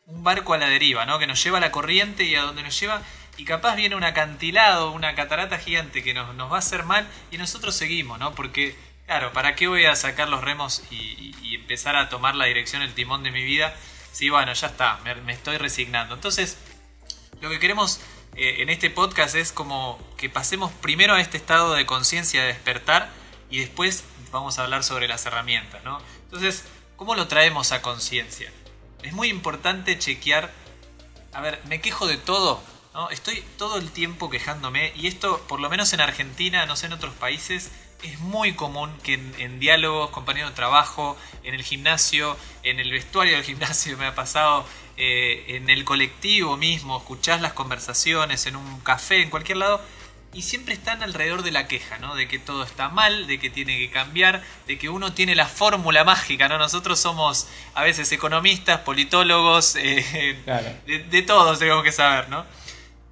un 0.07 0.23
barco 0.23 0.55
a 0.55 0.59
la 0.59 0.69
deriva, 0.69 1.07
¿no? 1.07 1.19
Que 1.19 1.27
nos 1.27 1.43
lleva 1.43 1.59
a 1.59 1.61
la 1.61 1.73
corriente 1.73 2.23
y 2.23 2.37
a 2.37 2.43
donde 2.43 2.63
nos 2.63 2.79
lleva. 2.79 3.03
Y 3.37 3.45
capaz 3.45 3.75
viene 3.75 3.97
un 3.97 4.05
acantilado, 4.05 4.93
una 4.93 5.17
catarata 5.17 5.59
gigante 5.59 6.05
que 6.05 6.15
nos, 6.15 6.29
va 6.39 6.55
a 6.55 6.61
hacer 6.61 6.85
mal 6.85 7.09
y 7.33 7.39
nosotros 7.39 7.75
seguimos, 7.75 8.21
¿no? 8.21 8.33
Porque, 8.33 8.79
claro, 9.07 9.33
¿para 9.33 9.57
qué 9.57 9.67
voy 9.67 9.85
a 9.85 9.97
sacar 9.97 10.29
los 10.29 10.45
remos 10.45 10.85
y, 10.93 11.35
empezar 11.53 11.97
a 11.97 12.09
tomar 12.09 12.37
la 12.37 12.45
dirección, 12.45 12.83
el 12.83 12.95
timón 12.95 13.25
de 13.25 13.33
mi 13.33 13.43
vida? 13.43 13.75
Si, 14.13 14.31
bueno, 14.31 14.53
ya 14.53 14.69
está, 14.69 15.01
me 15.25 15.33
estoy 15.33 15.57
resignando. 15.59 16.15
Entonces, 16.15 16.59
lo 17.41 17.51
que 17.51 17.59
queremos 17.59 18.01
eh, 18.37 18.63
en 18.63 18.69
este 18.69 18.91
podcast 18.91 19.35
es 19.35 19.53
como 19.53 19.99
que 20.17 20.29
pasemos 20.29 20.73
primero 20.81 21.15
a 21.15 21.21
este 21.21 21.37
estado 21.37 21.75
de 21.75 21.87
conciencia 21.87 22.43
de 22.43 22.49
despertar 22.49 23.11
y 23.51 23.61
después 23.61 24.05
vamos 24.31 24.59
a 24.59 24.65
hablar 24.65 24.85
sobre 24.85 25.09
las 25.09 25.25
herramientas, 25.27 25.83
¿no? 25.85 26.01
Entonces, 26.25 26.65
¿cómo 26.97 27.15
lo 27.15 27.29
traemos 27.29 27.73
a 27.73 27.83
conciencia? 27.83 28.53
Es 29.03 29.13
muy 29.13 29.29
importante 29.29 29.99
chequear, 29.99 30.53
a 31.33 31.41
ver, 31.41 31.61
me 31.67 31.81
quejo 31.81 32.07
de 32.07 32.17
todo, 32.17 32.63
¿no? 32.95 33.11
Estoy 33.11 33.45
todo 33.57 33.79
el 33.79 33.91
tiempo 33.91 34.29
quejándome 34.31 34.93
y 34.97 35.07
esto, 35.07 35.45
por 35.49 35.61
lo 35.61 35.71
menos 35.71 35.93
en 35.93 36.01
Argentina, 36.01 36.67
no 36.67 36.77
sé 36.77 36.87
en 36.87 36.93
otros 36.93 37.15
países, 37.15 37.71
es 38.03 38.19
muy 38.21 38.53
común 38.55 38.91
que 39.03 39.15
en, 39.15 39.59
diálogos, 39.59 40.11
compañeros 40.11 40.51
de 40.51 40.57
trabajo, 40.57 41.17
en 41.43 41.55
el 41.55 41.63
gimnasio, 41.63 42.37
en 42.63 42.79
el 42.79 42.91
vestuario 42.91 43.35
del 43.35 43.45
gimnasio 43.45 43.97
me 43.99 44.07
ha 44.07 44.15
pasado, 44.15 44.65
eh, 44.97 45.45
en 45.49 45.71
el 45.71 45.85
colectivo 45.85 46.57
mismo, 46.57 46.99
escuchás 46.99 47.41
las 47.41 47.53
conversaciones, 47.53 48.47
en 48.47 48.57
un 48.57 48.81
café, 48.81 49.23
en 49.23 49.31
cualquier 49.31 49.59
lado, 49.59 49.81
y 50.33 50.43
siempre 50.43 50.75
están 50.75 51.03
alrededor 51.03 51.43
de 51.43 51.51
la 51.51 51.67
queja, 51.67 51.99
¿no? 51.99 52.15
De 52.15 52.29
que 52.29 52.39
todo 52.39 52.63
está 52.63 52.91
mal, 52.91 53.27
de 53.27 53.41
que 53.41 53.49
tiene 53.49 53.79
que 53.79 53.91
cambiar, 53.91 54.45
de 54.67 54.79
que 54.79 54.91
uno 54.91 55.15
tiene 55.15 55.35
la 55.35 55.47
fórmula 55.47 56.05
mágica, 56.05 56.49
¿no? 56.49 56.59
Nosotros 56.59 57.01
somos 57.01 57.49
a 57.75 57.83
veces 57.83 58.13
economistas, 58.13 58.81
politólogos, 58.81 59.75
eh, 59.77 60.37
de, 60.87 60.99
de 60.99 61.23
todos 61.23 61.59
tenemos 61.59 61.83
que 61.83 61.93
saber, 61.93 62.29
¿no? 62.29 62.45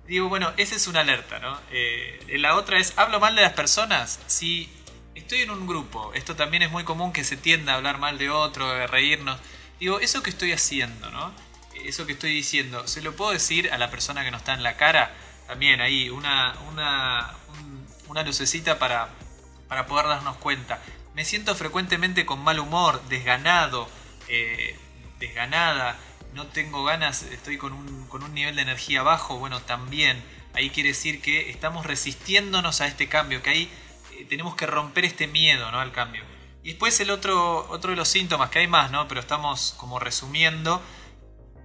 Digo, 0.06 0.28
bueno, 0.28 0.52
esa 0.56 0.76
es 0.76 0.86
una 0.86 1.00
alerta, 1.00 1.40
¿no? 1.40 1.58
Eh, 1.72 2.36
la 2.38 2.56
otra 2.56 2.78
es, 2.78 2.92
¿hablo 2.96 3.18
mal 3.18 3.34
de 3.34 3.42
las 3.42 3.54
personas? 3.54 4.20
Si 4.26 4.70
estoy 5.16 5.40
en 5.40 5.50
un 5.50 5.66
grupo, 5.66 6.12
esto 6.14 6.36
también 6.36 6.62
es 6.62 6.70
muy 6.70 6.84
común 6.84 7.12
que 7.12 7.24
se 7.24 7.36
tienda 7.36 7.72
a 7.72 7.76
hablar 7.76 7.98
mal 7.98 8.18
de 8.18 8.30
otro, 8.30 8.70
de 8.70 8.86
reírnos. 8.86 9.38
Digo, 9.80 9.98
eso 9.98 10.22
que 10.22 10.30
estoy 10.30 10.52
haciendo, 10.52 11.10
¿no? 11.10 11.32
Eso 11.84 12.06
que 12.06 12.12
estoy 12.12 12.32
diciendo, 12.32 12.86
¿se 12.86 13.02
lo 13.02 13.16
puedo 13.16 13.32
decir 13.32 13.72
a 13.72 13.78
la 13.78 13.90
persona 13.90 14.24
que 14.24 14.30
no 14.30 14.36
está 14.36 14.54
en 14.54 14.62
la 14.62 14.76
cara? 14.76 15.14
También 15.46 15.80
ahí, 15.80 16.10
una, 16.10 16.56
una, 16.70 17.34
una 18.08 18.22
lucecita 18.22 18.78
para, 18.78 19.08
para 19.68 19.86
poder 19.86 20.06
darnos 20.06 20.36
cuenta. 20.36 20.80
Me 21.14 21.24
siento 21.24 21.54
frecuentemente 21.54 22.26
con 22.26 22.42
mal 22.42 22.58
humor, 22.58 23.02
desganado, 23.08 23.88
eh, 24.28 24.78
desganada, 25.18 25.96
no 26.34 26.46
tengo 26.46 26.84
ganas, 26.84 27.22
estoy 27.22 27.56
con 27.56 27.72
un, 27.72 28.06
con 28.08 28.22
un 28.22 28.34
nivel 28.34 28.56
de 28.56 28.62
energía 28.62 29.02
bajo, 29.02 29.38
bueno, 29.38 29.62
también 29.62 30.22
ahí 30.52 30.70
quiere 30.70 30.90
decir 30.90 31.22
que 31.22 31.50
estamos 31.50 31.86
resistiéndonos 31.86 32.80
a 32.80 32.86
este 32.86 33.08
cambio, 33.08 33.42
que 33.42 33.50
eh, 33.50 33.70
tenemos 34.24 34.54
que 34.54 34.66
romper 34.66 35.04
este 35.04 35.26
miedo 35.26 35.70
¿no? 35.70 35.80
al 35.80 35.92
cambio. 35.92 36.24
Y 36.62 36.70
después 36.70 36.98
el 37.00 37.10
otro, 37.10 37.68
otro 37.70 37.90
de 37.90 37.96
los 37.96 38.08
síntomas, 38.08 38.50
que 38.50 38.58
hay 38.58 38.66
más, 38.66 38.90
¿no? 38.90 39.06
pero 39.06 39.20
estamos 39.20 39.74
como 39.78 39.98
resumiendo, 39.98 40.82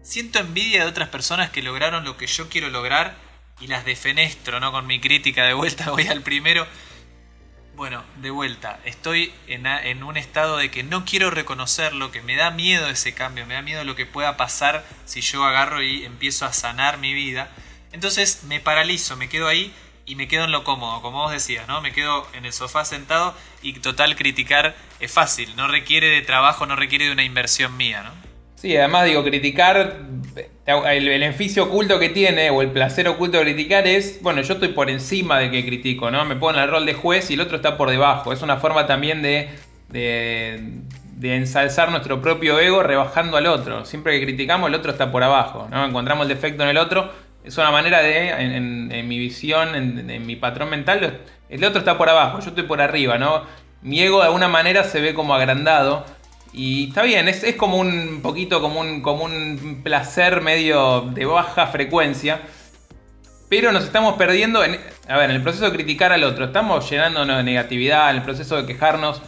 siento 0.04 0.40
envidia 0.40 0.84
de 0.84 0.90
otras 0.90 1.10
personas 1.10 1.50
que 1.50 1.62
lograron 1.62 2.04
lo 2.04 2.18
que 2.18 2.28
yo 2.28 2.50
quiero 2.50 2.70
lograr 2.70 3.16
y 3.60 3.68
las 3.68 3.86
defenestro, 3.86 4.60
¿no? 4.60 4.72
Con 4.72 4.88
mi 4.88 5.00
crítica 5.00 5.46
de 5.46 5.54
vuelta 5.54 5.90
voy 5.92 6.08
al 6.08 6.22
primero. 6.22 6.68
Bueno, 7.76 8.04
de 8.18 8.30
vuelta, 8.30 8.80
estoy 8.86 9.34
en, 9.48 10.04
un 10.04 10.18
estado 10.18 10.58
de 10.58 10.70
que 10.70 10.84
no 10.84 11.06
quiero 11.06 11.32
reconocerlo, 11.32 12.12
que 12.12 12.22
me 12.22 12.36
da 12.36 12.52
miedo 12.52 12.90
ese 12.90 13.14
cambio, 13.14 13.48
me 13.48 13.54
da 13.54 13.62
miedo 13.62 13.84
lo 13.86 13.96
que 13.96 14.06
pueda 14.06 14.36
pasar 14.38 14.86
si 15.06 15.22
yo 15.22 15.46
agarro 15.46 15.82
y 15.82 16.04
empiezo 16.04 16.46
a 16.46 16.54
sanar 16.54 16.98
mi 16.98 17.14
vida. 17.14 17.50
Entonces 17.92 18.44
me 18.44 18.60
paralizo, 18.60 19.16
me 19.16 19.30
quedo 19.30 19.48
ahí 19.48 19.74
y 20.12 20.16
me 20.16 20.28
quedo 20.28 20.44
en 20.44 20.52
lo 20.52 20.66
cómodo, 20.66 21.02
como 21.02 21.20
vos 21.20 21.32
decías, 21.32 21.66
¿no? 21.70 21.80
Me 21.80 21.94
quedo 21.94 22.28
en 22.34 22.46
el 22.46 22.52
sofá 22.52 22.84
sentado 22.84 23.34
y 23.62 23.72
total 23.80 24.18
criticar 24.18 24.76
es 25.00 25.10
fácil, 25.10 25.56
no 25.56 25.70
requiere 25.70 26.10
de 26.10 26.22
trabajo, 26.22 26.66
no 26.66 26.76
requiere 26.76 27.06
de 27.06 27.14
una 27.14 27.24
inversión 27.24 27.78
mía, 27.78 28.04
¿no? 28.04 28.12
Sí, 28.56 28.76
además 28.76 29.06
digo, 29.06 29.24
criticar, 29.24 30.02
el 30.66 31.08
beneficio 31.08 31.64
oculto 31.64 31.98
que 31.98 32.10
tiene 32.10 32.50
o 32.50 32.62
el 32.62 32.72
placer 32.72 33.08
oculto 33.08 33.38
de 33.38 33.46
criticar 33.46 33.88
es, 33.88 34.22
bueno, 34.22 34.42
yo 34.42 34.56
estoy 34.56 34.68
por 34.68 34.90
encima 34.90 35.40
de 35.40 35.50
que 35.50 35.66
critico, 35.66 36.12
¿no? 36.12 36.26
Me 36.26 36.36
pongo 36.36 36.56
en 36.56 36.60
el 36.60 36.70
rol 36.70 36.86
de 36.86 36.94
juez 36.94 37.32
y 37.32 37.36
el 37.36 37.42
otro 37.42 37.56
está 37.56 37.78
por 37.78 37.90
debajo. 37.90 38.34
Es 38.34 38.42
una 38.42 38.58
forma 38.58 38.86
también 38.88 39.22
de, 39.22 39.48
de, 39.88 41.36
ensalzar 41.36 41.90
nuestro 41.90 42.22
propio 42.22 42.60
ego 42.60 42.84
rebajando 42.84 43.38
al 43.38 43.48
otro. 43.48 43.86
Siempre 43.86 44.20
que 44.20 44.26
criticamos, 44.26 44.68
el 44.68 44.76
otro 44.76 44.92
está 44.92 45.10
por 45.10 45.24
abajo, 45.24 45.70
¿no? 45.72 45.86
Encontramos 45.86 46.28
el 46.28 46.36
defecto 46.36 46.64
en 46.64 46.70
el 46.70 46.78
otro. 46.78 47.31
Es 47.44 47.58
una 47.58 47.72
manera 47.72 48.02
de, 48.02 48.30
en, 48.30 49.08
mi 49.08 49.18
visión, 49.18 49.76
en, 49.76 50.10
en 50.10 50.26
mi 50.26 50.36
patrón 50.36 50.70
mental, 50.70 51.22
el 51.50 51.64
otro 51.64 51.80
está 51.80 51.98
por 51.98 52.10
abajo, 52.10 52.40
yo 52.40 52.50
estoy 52.50 52.64
por 52.64 52.82
arriba, 52.82 53.18
¿no? 53.18 53.44
Mi 53.82 54.02
ego 54.02 54.20
de 54.20 54.26
alguna 54.26 54.48
manera 54.48 54.84
se 54.84 55.02
ve 55.02 55.14
como 55.14 55.34
agrandado 55.34 56.06
y 56.54 56.90
está 56.90 57.04
bien, 57.04 57.28
es, 57.28 57.44
como 57.56 57.78
un 57.78 58.20
poquito 58.22 58.62
como 58.62 58.82
un, 58.82 59.02
como 59.02 59.24
un 59.24 59.82
placer 59.84 60.42
medio 60.42 61.02
de 61.02 61.26
baja 61.26 61.68
frecuencia. 61.68 62.42
Pero 63.50 63.72
nos 63.72 63.84
estamos 63.84 64.16
perdiendo 64.16 64.64
en, 64.64 64.80
a 65.08 65.18
ver, 65.18 65.30
en 65.30 65.38
el 65.38 65.44
proceso 65.44 65.66
de 65.66 65.72
criticar 65.72 66.12
al 66.12 66.24
otro. 66.24 66.46
Estamos 66.46 66.90
llenándonos 66.90 67.38
de 67.38 67.44
negatividad, 67.44 68.10
en 68.10 68.18
el 68.18 68.22
proceso 68.24 68.56
de 68.56 68.66
quejarnos. 68.66 69.22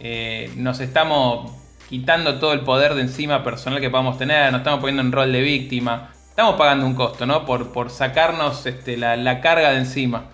Eh, 0.00 0.50
nos 0.56 0.80
estamos 0.80 1.52
quitando 1.88 2.38
todo 2.38 2.52
el 2.52 2.60
poder 2.60 2.94
de 2.94 3.02
encima 3.02 3.42
personal 3.42 3.80
que 3.80 3.90
podamos 3.90 4.18
tener. 4.18 4.50
Nos 4.52 4.60
estamos 4.60 4.80
poniendo 4.80 5.02
en 5.02 5.12
rol 5.12 5.32
de 5.32 5.40
víctima. 5.40 6.13
Estamos 6.34 6.56
pagando 6.56 6.84
un 6.84 6.96
costo, 6.96 7.26
¿no? 7.26 7.46
Por, 7.46 7.72
por 7.72 7.90
sacarnos 7.90 8.66
este, 8.66 8.96
la, 8.96 9.16
la 9.16 9.40
carga 9.40 9.70
de 9.70 9.78
encima. 9.78 10.30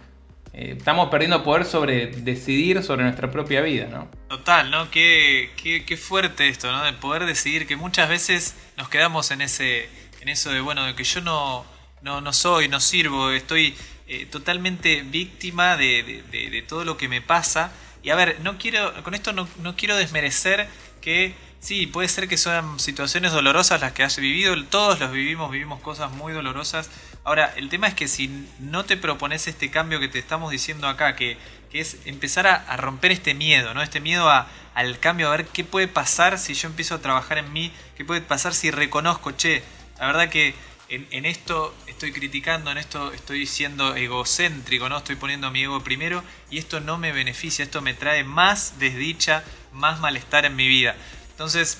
Eh, 0.54 0.76
estamos 0.78 1.10
perdiendo 1.10 1.44
poder 1.44 1.66
sobre 1.66 2.06
decidir 2.06 2.82
sobre 2.82 3.02
nuestra 3.02 3.30
propia 3.30 3.60
vida, 3.60 3.86
¿no? 3.86 4.08
Total, 4.30 4.70
¿no? 4.70 4.90
Qué, 4.90 5.50
qué, 5.86 5.96
fuerte 5.98 6.48
esto, 6.48 6.72
¿no? 6.72 6.82
De 6.84 6.94
poder 6.94 7.26
decidir 7.26 7.66
que 7.66 7.76
muchas 7.76 8.08
veces 8.08 8.56
nos 8.78 8.88
quedamos 8.88 9.30
en 9.30 9.42
ese 9.42 9.90
en 10.22 10.30
eso 10.30 10.48
de, 10.48 10.62
bueno, 10.62 10.86
de 10.86 10.94
que 10.94 11.04
yo 11.04 11.20
no, 11.20 11.66
no, 12.00 12.32
soy, 12.32 12.66
no 12.68 12.80
sirvo, 12.80 13.30
estoy 13.30 13.76
eh, 14.08 14.24
totalmente 14.24 15.02
víctima 15.02 15.76
de, 15.76 16.64
todo 16.66 16.86
lo 16.86 16.96
que 16.96 17.08
me 17.08 17.20
pasa. 17.20 17.72
Y 18.02 18.08
a 18.08 18.14
ver, 18.14 18.40
no 18.40 18.56
quiero, 18.56 19.02
con 19.02 19.12
esto 19.12 19.34
no, 19.34 19.46
no 19.58 19.76
quiero 19.76 19.96
desmerecer 19.96 20.66
que 21.02 21.34
sí, 21.60 21.86
puede 21.86 22.08
ser 22.08 22.28
que 22.28 22.36
sean 22.36 22.80
situaciones 22.80 23.32
dolorosas 23.32 23.80
las 23.80 23.92
que 23.92 24.02
has 24.02 24.16
vivido, 24.16 24.54
todos 24.66 24.98
los 24.98 25.12
vivimos, 25.12 25.50
vivimos 25.50 25.80
cosas 25.80 26.10
muy 26.12 26.32
dolorosas 26.32 26.90
Ahora, 27.22 27.52
el 27.56 27.68
tema 27.68 27.86
es 27.86 27.94
que 27.94 28.08
si 28.08 28.46
no 28.58 28.84
te 28.84 28.96
propones 28.96 29.46
este 29.46 29.70
cambio 29.70 30.00
que 30.00 30.08
te 30.08 30.18
estamos 30.18 30.50
diciendo 30.50 30.88
acá, 30.88 31.16
que, 31.16 31.36
es 31.72 31.98
empezar 32.04 32.48
a, 32.48 32.76
romper 32.78 33.12
este 33.12 33.34
miedo, 33.34 33.74
¿no? 33.74 33.82
Este 33.82 34.00
miedo 34.00 34.28
al 34.74 34.98
cambio, 34.98 35.28
a 35.28 35.36
ver 35.36 35.46
qué 35.46 35.62
puede 35.62 35.86
pasar 35.86 36.38
si 36.38 36.54
yo 36.54 36.68
empiezo 36.68 36.96
a 36.96 37.00
trabajar 37.00 37.38
en 37.38 37.52
mí, 37.52 37.70
qué 37.96 38.04
puede 38.04 38.20
pasar 38.22 38.54
si 38.54 38.72
reconozco, 38.72 39.30
che, 39.32 39.62
la 39.98 40.06
verdad 40.06 40.28
que 40.30 40.54
en, 40.88 41.24
esto 41.26 41.72
estoy 41.86 42.10
criticando, 42.10 42.72
en 42.72 42.78
esto 42.78 43.12
estoy 43.12 43.46
siendo 43.46 43.94
egocéntrico, 43.94 44.88
¿no? 44.88 44.98
Estoy 44.98 45.14
poniendo 45.14 45.52
mi 45.52 45.62
ego 45.62 45.84
primero 45.84 46.24
y 46.50 46.58
esto 46.58 46.80
no 46.80 46.98
me 46.98 47.12
beneficia, 47.12 47.64
esto 47.64 47.82
me 47.82 47.94
trae 47.94 48.24
más 48.24 48.80
desdicha, 48.80 49.44
más 49.72 50.00
malestar 50.00 50.46
en 50.46 50.56
mi 50.56 50.66
vida. 50.66 50.96
Entonces, 51.40 51.78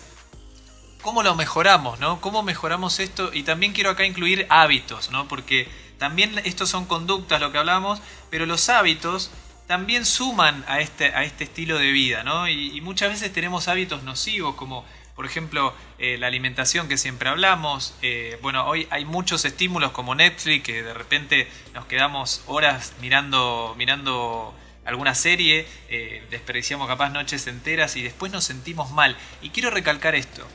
cómo 1.02 1.22
lo 1.22 1.34
mejoramos, 1.34 2.00
¿no? 2.00 2.18
¿Cómo 2.22 2.42
mejoramos 2.42 2.98
esto? 2.98 3.30
Y 3.34 3.42
también 3.42 3.74
quiero 3.74 3.90
acá 3.90 4.06
incluir 4.06 4.46
hábitos, 4.48 5.10
¿no? 5.10 5.28
Porque 5.28 5.68
también 5.98 6.40
estos 6.44 6.70
son 6.70 6.86
conductas, 6.86 7.42
lo 7.42 7.52
que 7.52 7.58
hablamos, 7.58 8.00
pero 8.30 8.46
los 8.46 8.70
hábitos 8.70 9.30
también 9.66 10.06
suman 10.06 10.64
a 10.66 10.80
este, 10.80 11.14
a 11.14 11.24
este 11.24 11.44
estilo 11.44 11.76
de 11.76 11.92
vida, 11.92 12.24
¿no? 12.24 12.48
Y, 12.48 12.80
muchas 12.80 13.10
veces 13.10 13.34
tenemos 13.34 13.68
hábitos 13.68 14.02
nocivos, 14.02 14.54
como 14.54 14.86
por 15.14 15.26
ejemplo 15.26 15.74
eh, 15.98 16.16
la 16.16 16.28
alimentación 16.28 16.88
que 16.88 16.96
siempre 16.96 17.28
hablamos. 17.28 17.92
Eh, 18.00 18.38
bueno, 18.40 18.64
hoy 18.66 18.88
hay 18.88 19.04
muchos 19.04 19.44
estímulos 19.44 19.92
como 19.92 20.14
Netflix, 20.14 20.64
que 20.64 20.82
de 20.82 20.94
repente 20.94 21.46
nos 21.74 21.84
quedamos 21.84 22.44
horas 22.46 22.94
mirando, 23.02 23.74
mirando 23.76 24.54
alguna 24.90 25.14
serie, 25.14 25.66
eh, 25.88 26.22
desperdiciamos 26.30 26.86
capaz 26.86 27.08
noches 27.10 27.46
enteras 27.46 27.96
y 27.96 28.02
después 28.02 28.30
nos 28.30 28.44
sentimos 28.44 28.90
mal. 28.90 29.16
Y 29.40 29.50
quiero 29.50 29.70
recalcar 29.70 30.14
esto 30.14 30.46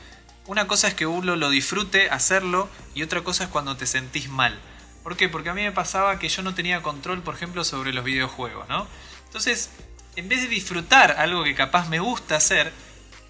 una 0.46 0.68
cosa 0.68 0.88
es 0.88 0.94
que 0.94 1.06
uno 1.06 1.36
lo 1.36 1.50
disfrute 1.50 2.08
hacerlo 2.10 2.68
y 2.94 3.02
otra 3.02 3.22
cosa 3.22 3.44
es 3.44 3.50
cuando 3.50 3.76
te 3.76 3.86
sentís 3.86 4.28
mal. 4.28 4.58
¿Por 5.02 5.16
qué? 5.16 5.28
Porque 5.28 5.50
a 5.50 5.54
mí 5.54 5.62
me 5.62 5.72
pasaba 5.72 6.18
que 6.18 6.28
yo 6.28 6.42
no 6.42 6.54
tenía 6.54 6.82
control, 6.82 7.22
por 7.22 7.34
ejemplo, 7.34 7.64
sobre 7.64 7.92
los 7.92 8.04
videojuegos, 8.04 8.68
¿no? 8.68 8.86
Entonces, 9.26 9.70
en 10.14 10.28
vez 10.28 10.42
de 10.42 10.48
disfrutar 10.48 11.12
algo 11.18 11.44
que 11.44 11.54
capaz 11.54 11.88
me 11.88 11.98
gusta 11.98 12.36
hacer, 12.36 12.72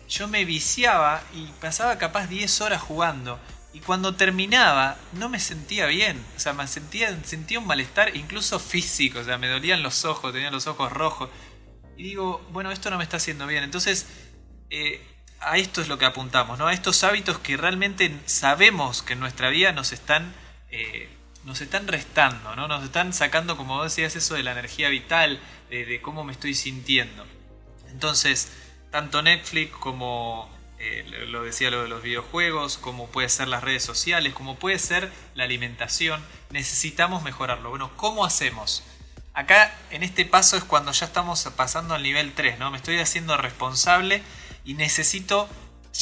yo 0.08 0.28
me 0.28 0.44
viciaba 0.44 1.22
y 1.34 1.46
pasaba 1.60 1.98
capaz 1.98 2.26
10 2.26 2.60
horas 2.60 2.82
jugando. 2.82 3.40
Y 3.72 3.80
cuando 3.80 4.14
terminaba, 4.14 4.96
no 5.12 5.28
me 5.28 5.38
sentía 5.38 5.86
bien. 5.86 6.24
O 6.36 6.40
sea, 6.40 6.52
me 6.52 6.66
sentía, 6.66 7.16
sentía 7.24 7.58
un 7.58 7.66
malestar 7.66 8.16
incluso 8.16 8.58
físico. 8.58 9.18
O 9.18 9.24
sea, 9.24 9.38
me 9.38 9.48
dolían 9.48 9.82
los 9.82 10.04
ojos, 10.04 10.32
tenía 10.32 10.50
los 10.50 10.66
ojos 10.66 10.90
rojos. 10.92 11.28
Y 11.96 12.04
digo, 12.04 12.46
bueno, 12.52 12.70
esto 12.70 12.90
no 12.90 12.98
me 12.98 13.04
está 13.04 13.18
haciendo 13.18 13.46
bien. 13.46 13.64
Entonces, 13.64 14.06
eh, 14.70 15.06
a 15.40 15.58
esto 15.58 15.80
es 15.80 15.88
lo 15.88 15.98
que 15.98 16.04
apuntamos, 16.04 16.58
¿no? 16.58 16.66
A 16.66 16.72
estos 16.72 17.04
hábitos 17.04 17.38
que 17.38 17.56
realmente 17.56 18.18
sabemos 18.26 19.02
que 19.02 19.12
en 19.12 19.20
nuestra 19.20 19.50
vida 19.50 19.72
nos 19.72 19.92
están, 19.92 20.34
eh, 20.70 21.08
nos 21.44 21.60
están 21.60 21.86
restando, 21.86 22.56
¿no? 22.56 22.68
Nos 22.68 22.84
están 22.84 23.12
sacando, 23.12 23.56
como 23.56 23.82
decías, 23.82 24.16
eso 24.16 24.34
de 24.34 24.42
la 24.42 24.52
energía 24.52 24.88
vital, 24.88 25.40
de, 25.70 26.00
cómo 26.00 26.24
me 26.24 26.32
estoy 26.32 26.54
sintiendo. 26.54 27.26
Entonces, 27.88 28.52
tanto 28.90 29.22
Netflix 29.22 29.72
como 29.76 30.50
eh, 30.78 31.26
lo 31.28 31.42
decía 31.42 31.70
lo 31.70 31.82
de 31.82 31.88
los 31.88 32.02
videojuegos, 32.02 32.76
como 32.76 33.08
puede 33.08 33.28
ser 33.28 33.48
las 33.48 33.64
redes 33.64 33.82
sociales, 33.82 34.34
como 34.34 34.56
puede 34.56 34.78
ser 34.78 35.10
la 35.34 35.44
alimentación, 35.44 36.22
necesitamos 36.50 37.22
mejorarlo. 37.22 37.70
Bueno, 37.70 37.90
¿cómo 37.96 38.24
hacemos? 38.24 38.82
Acá 39.32 39.74
en 39.90 40.02
este 40.02 40.24
paso 40.24 40.56
es 40.56 40.64
cuando 40.64 40.92
ya 40.92 41.06
estamos 41.06 41.44
pasando 41.56 41.94
al 41.94 42.02
nivel 42.02 42.32
3, 42.32 42.58
¿no? 42.58 42.70
Me 42.70 42.78
estoy 42.78 42.98
haciendo 42.98 43.36
responsable 43.36 44.22
y 44.64 44.74
necesito 44.74 45.48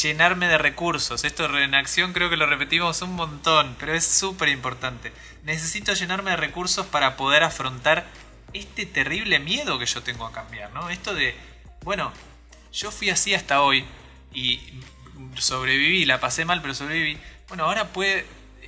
llenarme 0.02 0.48
de 0.48 0.58
recursos. 0.58 1.24
Esto 1.24 1.46
en 1.58 1.74
acción 1.74 2.12
creo 2.12 2.30
que 2.30 2.36
lo 2.36 2.46
repetimos 2.46 3.02
un 3.02 3.14
montón, 3.14 3.76
pero 3.78 3.94
es 3.94 4.04
súper 4.04 4.48
importante. 4.48 5.12
Necesito 5.44 5.94
llenarme 5.94 6.30
de 6.30 6.36
recursos 6.36 6.86
para 6.86 7.16
poder 7.16 7.42
afrontar 7.42 8.06
este 8.52 8.86
terrible 8.86 9.38
miedo 9.40 9.78
que 9.78 9.86
yo 9.86 10.02
tengo 10.02 10.26
a 10.26 10.32
cambiar, 10.32 10.72
¿no? 10.72 10.90
Esto 10.90 11.14
de, 11.14 11.36
bueno, 11.82 12.12
yo 12.72 12.90
fui 12.90 13.10
así 13.10 13.34
hasta 13.34 13.62
hoy 13.62 13.84
y 14.34 14.60
sobreviví, 15.36 16.04
la 16.04 16.20
pasé 16.20 16.44
mal, 16.44 16.60
pero 16.60 16.74
sobreviví. 16.74 17.18
Bueno, 17.48 17.64
ahora 17.64 17.88
puede, 17.88 18.26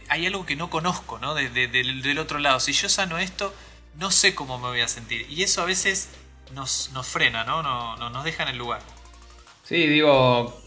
hay 0.08 0.26
algo 0.26 0.46
que 0.46 0.56
no 0.56 0.70
conozco, 0.70 1.18
¿no? 1.18 1.34
del 1.34 2.18
otro 2.18 2.38
lado. 2.38 2.60
Si 2.60 2.72
yo 2.72 2.88
sano 2.88 3.18
esto, 3.18 3.54
no 3.98 4.10
sé 4.10 4.34
cómo 4.34 4.58
me 4.58 4.68
voy 4.68 4.80
a 4.80 4.88
sentir. 4.88 5.26
Y 5.30 5.42
eso 5.42 5.62
a 5.62 5.64
veces 5.64 6.10
nos, 6.54 6.90
nos 6.92 7.06
frena, 7.06 7.44
¿no? 7.44 7.62
No, 7.62 7.96
no 7.96 8.10
nos 8.10 8.24
deja 8.24 8.42
en 8.44 8.50
el 8.50 8.58
lugar. 8.58 8.80
Sí, 9.64 9.86
digo, 9.86 10.60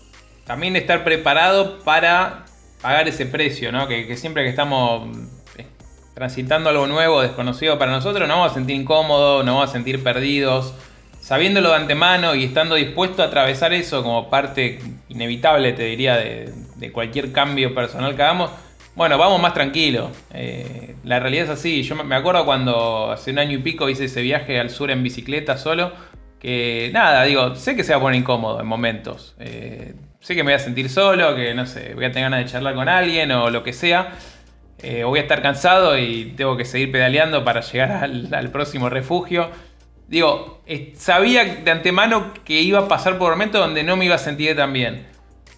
también 0.46 0.76
estar 0.76 1.04
preparado 1.04 1.80
para 1.84 2.46
pagar 2.82 3.08
ese 3.08 3.26
precio, 3.26 3.72
¿no? 3.72 3.88
Que, 3.88 4.18
siempre 4.18 4.44
que 4.44 4.50
estamos 4.50 5.16
eh, 5.58 5.66
transitando 6.14 6.70
algo 6.70 6.88
nuevo, 6.88 7.22
desconocido 7.22 7.78
para 7.78 7.92
nosotros, 7.92 8.28
nos 8.28 8.38
vamos 8.38 8.52
a 8.52 8.56
sentir 8.56 8.76
incómodos, 8.76 9.46
nos 9.46 9.56
vamos 9.56 9.70
a 9.70 9.74
sentir 9.74 10.04
perdidos. 10.04 10.74
Sabiéndolo 11.30 11.70
de 11.70 11.76
antemano 11.76 12.34
y 12.34 12.44
estando 12.44 12.74
dispuesto 12.74 13.22
a 13.22 13.28
atravesar 13.28 13.72
eso 13.72 14.02
como 14.02 14.32
parte 14.32 14.80
inevitable, 15.10 15.74
te 15.74 15.84
diría, 15.84 16.18
de, 16.18 16.92
cualquier 16.92 17.32
cambio 17.32 17.76
personal 17.76 18.16
que 18.16 18.24
hagamos, 18.24 18.50
bueno, 18.96 19.16
vamos 19.20 19.40
más 19.40 19.54
tranquilos. 19.54 20.10
Eh, 20.34 20.96
la 21.04 21.20
realidad 21.20 21.44
es 21.44 21.50
así. 21.52 21.84
Yo 21.84 21.94
me 22.04 22.16
acuerdo 22.16 22.46
cuando 22.46 23.12
hace 23.12 23.30
un 23.30 23.38
año 23.38 23.60
y 23.60 23.62
pico 23.62 23.88
hice 23.90 24.06
ese 24.06 24.24
viaje 24.24 24.60
al 24.60 24.72
sur 24.72 24.90
en 24.90 25.04
bicicleta 25.04 25.56
solo. 25.56 25.92
Que 26.40 26.90
nada, 26.94 27.22
digo, 27.26 27.54
sé 27.54 27.76
que 27.76 27.84
se 27.84 27.92
va 27.92 28.00
a 28.00 28.02
poner 28.02 28.20
incómodo 28.20 28.60
en 28.60 28.66
momentos. 28.66 29.36
Eh, 29.38 29.94
sé 30.20 30.34
que 30.34 30.42
me 30.42 30.52
voy 30.52 30.56
a 30.56 30.60
sentir 30.64 30.90
solo, 30.90 31.36
que 31.36 31.54
no 31.54 31.68
sé, 31.68 31.94
voy 31.94 32.06
a 32.06 32.12
tener 32.12 32.32
ganas 32.32 32.44
de 32.44 32.52
charlar 32.52 32.74
con 32.74 32.90
alguien 32.90 33.32
o 33.34 33.52
lo 33.52 33.62
que 33.62 33.74
sea. 33.74 34.14
Eh, 34.82 35.04
voy 35.04 35.20
a 35.20 35.24
estar 35.24 35.42
cansado 35.42 35.98
y 35.98 36.34
tengo 36.38 36.56
que 36.56 36.64
seguir 36.64 36.92
pedaleando 36.92 37.44
para 37.44 37.62
llegar 37.62 37.92
al, 38.02 38.50
próximo 38.50 38.90
refugio. 38.90 39.50
Digo, 40.10 40.62
sabía 40.96 41.46
de 41.46 41.72
antemano 41.72 42.34
que 42.44 42.62
iba 42.62 42.80
a 42.80 42.88
pasar 42.88 43.18
por 43.18 43.32
momentos 43.32 43.62
donde 43.62 43.84
no 43.84 43.96
me 43.96 44.06
iba 44.06 44.16
a 44.16 44.20
sentir 44.20 44.56
tan 44.56 44.74
bien. 44.74 45.08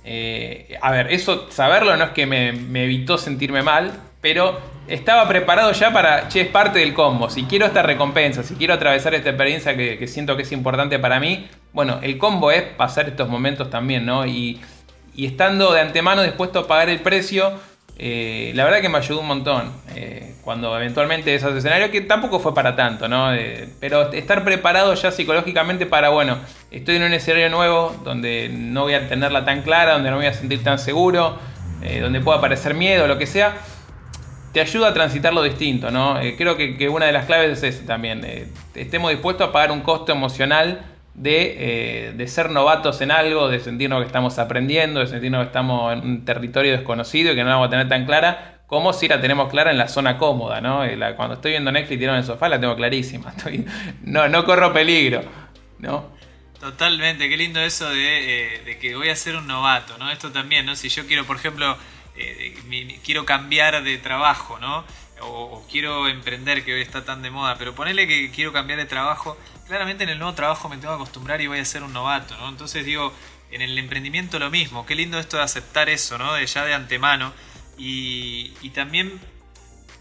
Eh, 0.03 0.77
a 0.81 0.91
ver, 0.91 1.11
eso 1.11 1.49
saberlo 1.49 1.95
no 1.95 2.05
es 2.05 2.09
que 2.11 2.25
me, 2.25 2.49
evitó 2.83 3.17
sentirme 3.17 3.63
mal, 3.63 3.93
pero 4.19 4.59
estaba 4.87 5.27
preparado 5.27 5.71
ya 5.71 5.93
para, 5.93 6.27
che, 6.27 6.41
es 6.41 6.47
parte 6.47 6.79
del 6.79 6.93
combo. 6.93 7.29
Si 7.29 7.43
quiero 7.43 7.65
esta 7.65 7.81
recompensa, 7.81 8.43
si 8.43 8.55
quiero 8.55 8.73
atravesar 8.73 9.13
esta 9.13 9.29
experiencia 9.29 9.75
que 9.75 10.07
siento 10.07 10.35
que 10.35 10.43
es 10.43 10.51
importante 10.51 10.99
para 10.99 11.19
mí, 11.19 11.47
bueno, 11.73 11.99
el 12.01 12.17
combo 12.17 12.51
es 12.51 12.63
pasar 12.63 13.07
estos 13.07 13.29
momentos 13.29 13.69
también, 13.69 14.05
¿no? 14.05 14.25
Y, 14.25 14.61
estando 15.17 15.71
de 15.73 15.81
antemano 15.81 16.23
dispuesto 16.23 16.59
a 16.59 16.67
pagar 16.67 16.89
el 16.89 16.99
precio, 16.99 17.53
eh, 17.97 18.51
la 18.55 18.63
verdad 18.63 18.81
que 18.81 18.89
me 18.89 18.97
ayudó 18.97 19.21
un 19.21 19.27
montón. 19.27 19.71
Eh, 19.95 20.30
cuando 20.43 20.75
eventualmente 20.75 21.33
esos 21.33 21.55
escenarios, 21.55 21.89
que 21.89 22.01
tampoco 22.01 22.39
fue 22.39 22.53
para 22.53 22.75
tanto, 22.75 23.07
¿no? 23.07 23.33
Eh, 23.33 23.69
pero 23.79 24.11
estar 24.11 24.43
preparado 24.43 24.93
ya 24.93 25.11
psicológicamente 25.11 25.85
para, 25.85 26.09
bueno, 26.09 26.39
estoy 26.71 26.97
en 26.97 27.03
un 27.03 27.13
escenario 27.13 27.49
nuevo 27.49 27.95
donde 28.03 28.49
no 28.53 28.83
voy 28.83 28.93
a 28.93 29.07
tenerla 29.07 29.45
tan 29.45 29.61
clara, 29.61 29.93
donde 29.93 30.09
no 30.09 30.17
me 30.17 30.23
voy 30.23 30.31
a 30.31 30.33
sentir 30.33 30.63
tan 30.63 30.79
seguro, 30.79 31.37
donde 31.99 32.21
pueda 32.21 32.37
aparecer 32.37 32.75
miedo, 32.75 33.07
lo 33.07 33.17
que 33.17 33.25
sea 33.25 33.55
te 34.53 34.61
ayuda 34.61 34.89
a 34.89 34.93
transitarlo 34.93 35.41
distinto, 35.41 35.89
¿no? 35.89 36.19
creo 36.37 36.57
que, 36.57 36.89
una 36.89 37.07
de 37.07 37.11
las 37.11 37.25
claves 37.25 37.63
es 37.63 37.75
ese 37.75 37.87
también. 37.87 38.51
estemos 38.75 39.09
dispuestos 39.09 39.47
a 39.49 39.51
pagar 39.51 39.71
un 39.71 39.81
costo 39.81 40.11
emocional 40.11 40.91
eh, 41.23 42.13
de, 42.15 42.27
ser 42.27 42.49
novatos 42.49 43.01
en 43.01 43.11
algo, 43.11 43.49
de 43.49 43.59
sentirnos 43.59 43.99
que 43.99 44.07
estamos 44.07 44.39
aprendiendo, 44.39 45.01
de 45.01 45.07
sentirnos 45.07 45.41
que 45.41 45.47
estamos 45.47 45.93
en 45.93 45.99
un 45.99 46.25
territorio 46.25 46.71
desconocido 46.71 47.33
y 47.33 47.35
que 47.35 47.43
no 47.43 47.49
la 47.49 47.55
vamos 47.55 47.67
a 47.67 47.71
tener 47.71 47.89
tan 47.89 48.05
clara, 48.05 48.60
como 48.71 48.93
si 48.93 49.09
la 49.09 49.19
tenemos 49.19 49.49
clara 49.49 49.69
en 49.71 49.77
la 49.77 49.89
zona 49.89 50.17
cómoda, 50.17 50.61
¿no? 50.61 50.85
Eh, 50.85 50.97
cuando 51.17 51.35
estoy 51.35 51.51
viendo 51.51 51.73
Netflix 51.73 51.99
tirado 51.99 52.17
en 52.17 52.21
el 52.21 52.25
sofá 52.25 52.47
la 52.47 52.57
tengo 52.57 52.73
clarísima, 52.73 53.33
no, 54.03 54.29
no 54.29 54.45
corro 54.45 54.71
peligro, 54.71 55.23
¿no? 55.79 56.09
Totalmente, 56.57 57.27
qué 57.27 57.35
lindo 57.35 57.59
eso 57.59 57.91
eh, 57.91 58.61
de, 58.63 58.79
que 58.79 58.95
voy 58.95 59.09
a 59.09 59.15
ser 59.17 59.35
un 59.35 59.45
novato, 59.45 59.97
¿no? 59.97 60.09
Esto 60.09 60.31
también, 60.31 60.65
¿no? 60.65 60.77
Si 60.77 60.87
yo 60.87 61.05
quiero, 61.05 61.25
por 61.25 61.35
ejemplo, 61.35 61.77
quiero 63.03 63.25
cambiar 63.25 63.83
de 63.83 63.97
trabajo, 63.97 64.57
¿no? 64.59 64.85
O, 65.19 65.67
quiero 65.69 66.07
emprender, 66.07 66.63
que 66.63 66.73
hoy 66.73 66.81
está 66.81 67.03
tan 67.03 67.21
de 67.21 67.29
moda, 67.29 67.57
pero 67.57 67.75
ponele 67.75 68.07
que 68.07 68.31
quiero 68.31 68.53
cambiar 68.53 68.79
de 68.79 68.85
trabajo, 68.85 69.37
claramente 69.67 70.05
en 70.05 70.11
el 70.11 70.17
nuevo 70.17 70.33
trabajo 70.33 70.69
me 70.69 70.77
tengo 70.77 70.95
que 70.95 71.01
acostumbrar 71.01 71.41
y 71.41 71.47
voy 71.47 71.59
a 71.59 71.65
ser 71.65 71.83
un 71.83 71.91
novato, 71.91 72.37
¿no? 72.37 72.47
Entonces 72.47 72.85
digo, 72.85 73.11
en 73.51 73.61
el 73.61 73.77
emprendimiento 73.77 74.39
lo 74.39 74.49
mismo, 74.49 74.85
qué 74.85 74.95
lindo 74.95 75.19
esto 75.19 75.35
de 75.35 75.43
aceptar 75.43 75.89
eso, 75.89 76.17
¿no? 76.17 76.35
De 76.35 76.45
ya 76.45 76.63
de 76.63 76.73
antemano. 76.73 77.33
Y, 77.83 78.69
también 78.75 79.19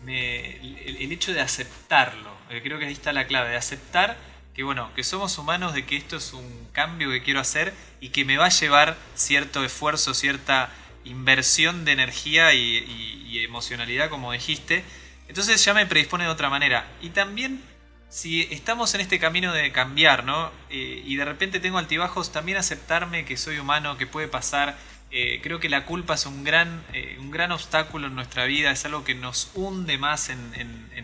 el, 0.07 1.13
hecho 1.13 1.33
de 1.33 1.41
aceptarlo, 1.41 2.31
eh, 2.51 2.61
creo 2.63 2.79
que 2.79 2.87
ahí 2.87 2.93
está 2.93 3.13
la 3.13 3.27
clave, 3.27 3.51
de 3.51 3.57
aceptar 3.57 4.19
que 4.55 4.65
bueno, 4.65 4.93
que 4.95 5.05
somos 5.05 5.39
humanos, 5.39 5.73
de 5.75 5.87
que 5.87 5.97
esto 5.97 6.17
es 6.17 6.33
un 6.35 6.69
cambio 6.73 7.09
que 7.11 7.23
quiero 7.23 7.41
hacer 7.41 7.73
y 8.01 8.11
que 8.11 8.25
me 8.25 8.37
va 8.37 8.47
a 8.47 8.51
llevar 8.51 8.99
cierto 9.15 9.65
esfuerzo, 9.65 10.13
cierta 10.13 10.71
inversión 11.05 11.85
de 11.85 11.93
energía 11.93 12.53
y 12.53 13.39
emocionalidad, 13.39 14.11
como 14.11 14.33
dijiste. 14.33 14.85
Entonces 15.29 15.65
ya 15.65 15.73
me 15.73 15.87
predispone 15.87 16.25
de 16.25 16.31
otra 16.31 16.51
manera. 16.51 16.87
Y 17.01 17.11
también 17.11 17.63
si 18.11 18.43
estamos 18.51 18.93
en 18.95 19.01
este 19.01 19.21
camino 19.21 19.53
de 19.53 19.71
cambiar, 19.71 20.25
¿no? 20.25 20.51
Eh, 20.69 21.03
y 21.07 21.17
de 21.17 21.25
repente 21.25 21.61
tengo 21.61 21.79
altibajos, 21.79 22.33
también 22.33 22.59
aceptarme 22.59 23.25
que 23.25 23.37
soy 23.37 23.59
humano, 23.59 23.97
que 23.97 24.07
puede 24.07 24.27
pasar. 24.27 24.77
Eh, 25.13 25.41
creo 25.43 25.59
que 25.59 25.69
la 25.69 25.87
culpa 25.87 26.15
es 26.15 26.27
un 26.27 26.45
gran, 26.45 26.85
eh, 26.93 27.17
un 27.19 27.31
gran 27.31 27.51
obstáculo 27.51 28.07
en 28.07 28.15
nuestra 28.15 28.45
vida, 28.45 28.71
es 28.71 28.85
algo 28.85 29.03
que 29.03 29.15
nos 29.15 29.51
hunde 29.55 29.99
más 29.99 30.29
en, 30.29 30.41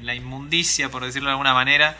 la 0.03 0.15
inmundicia, 0.15 0.89
por 0.91 1.05
decirlo 1.05 1.29
de 1.29 1.33
alguna 1.33 1.55
manera. 1.55 1.97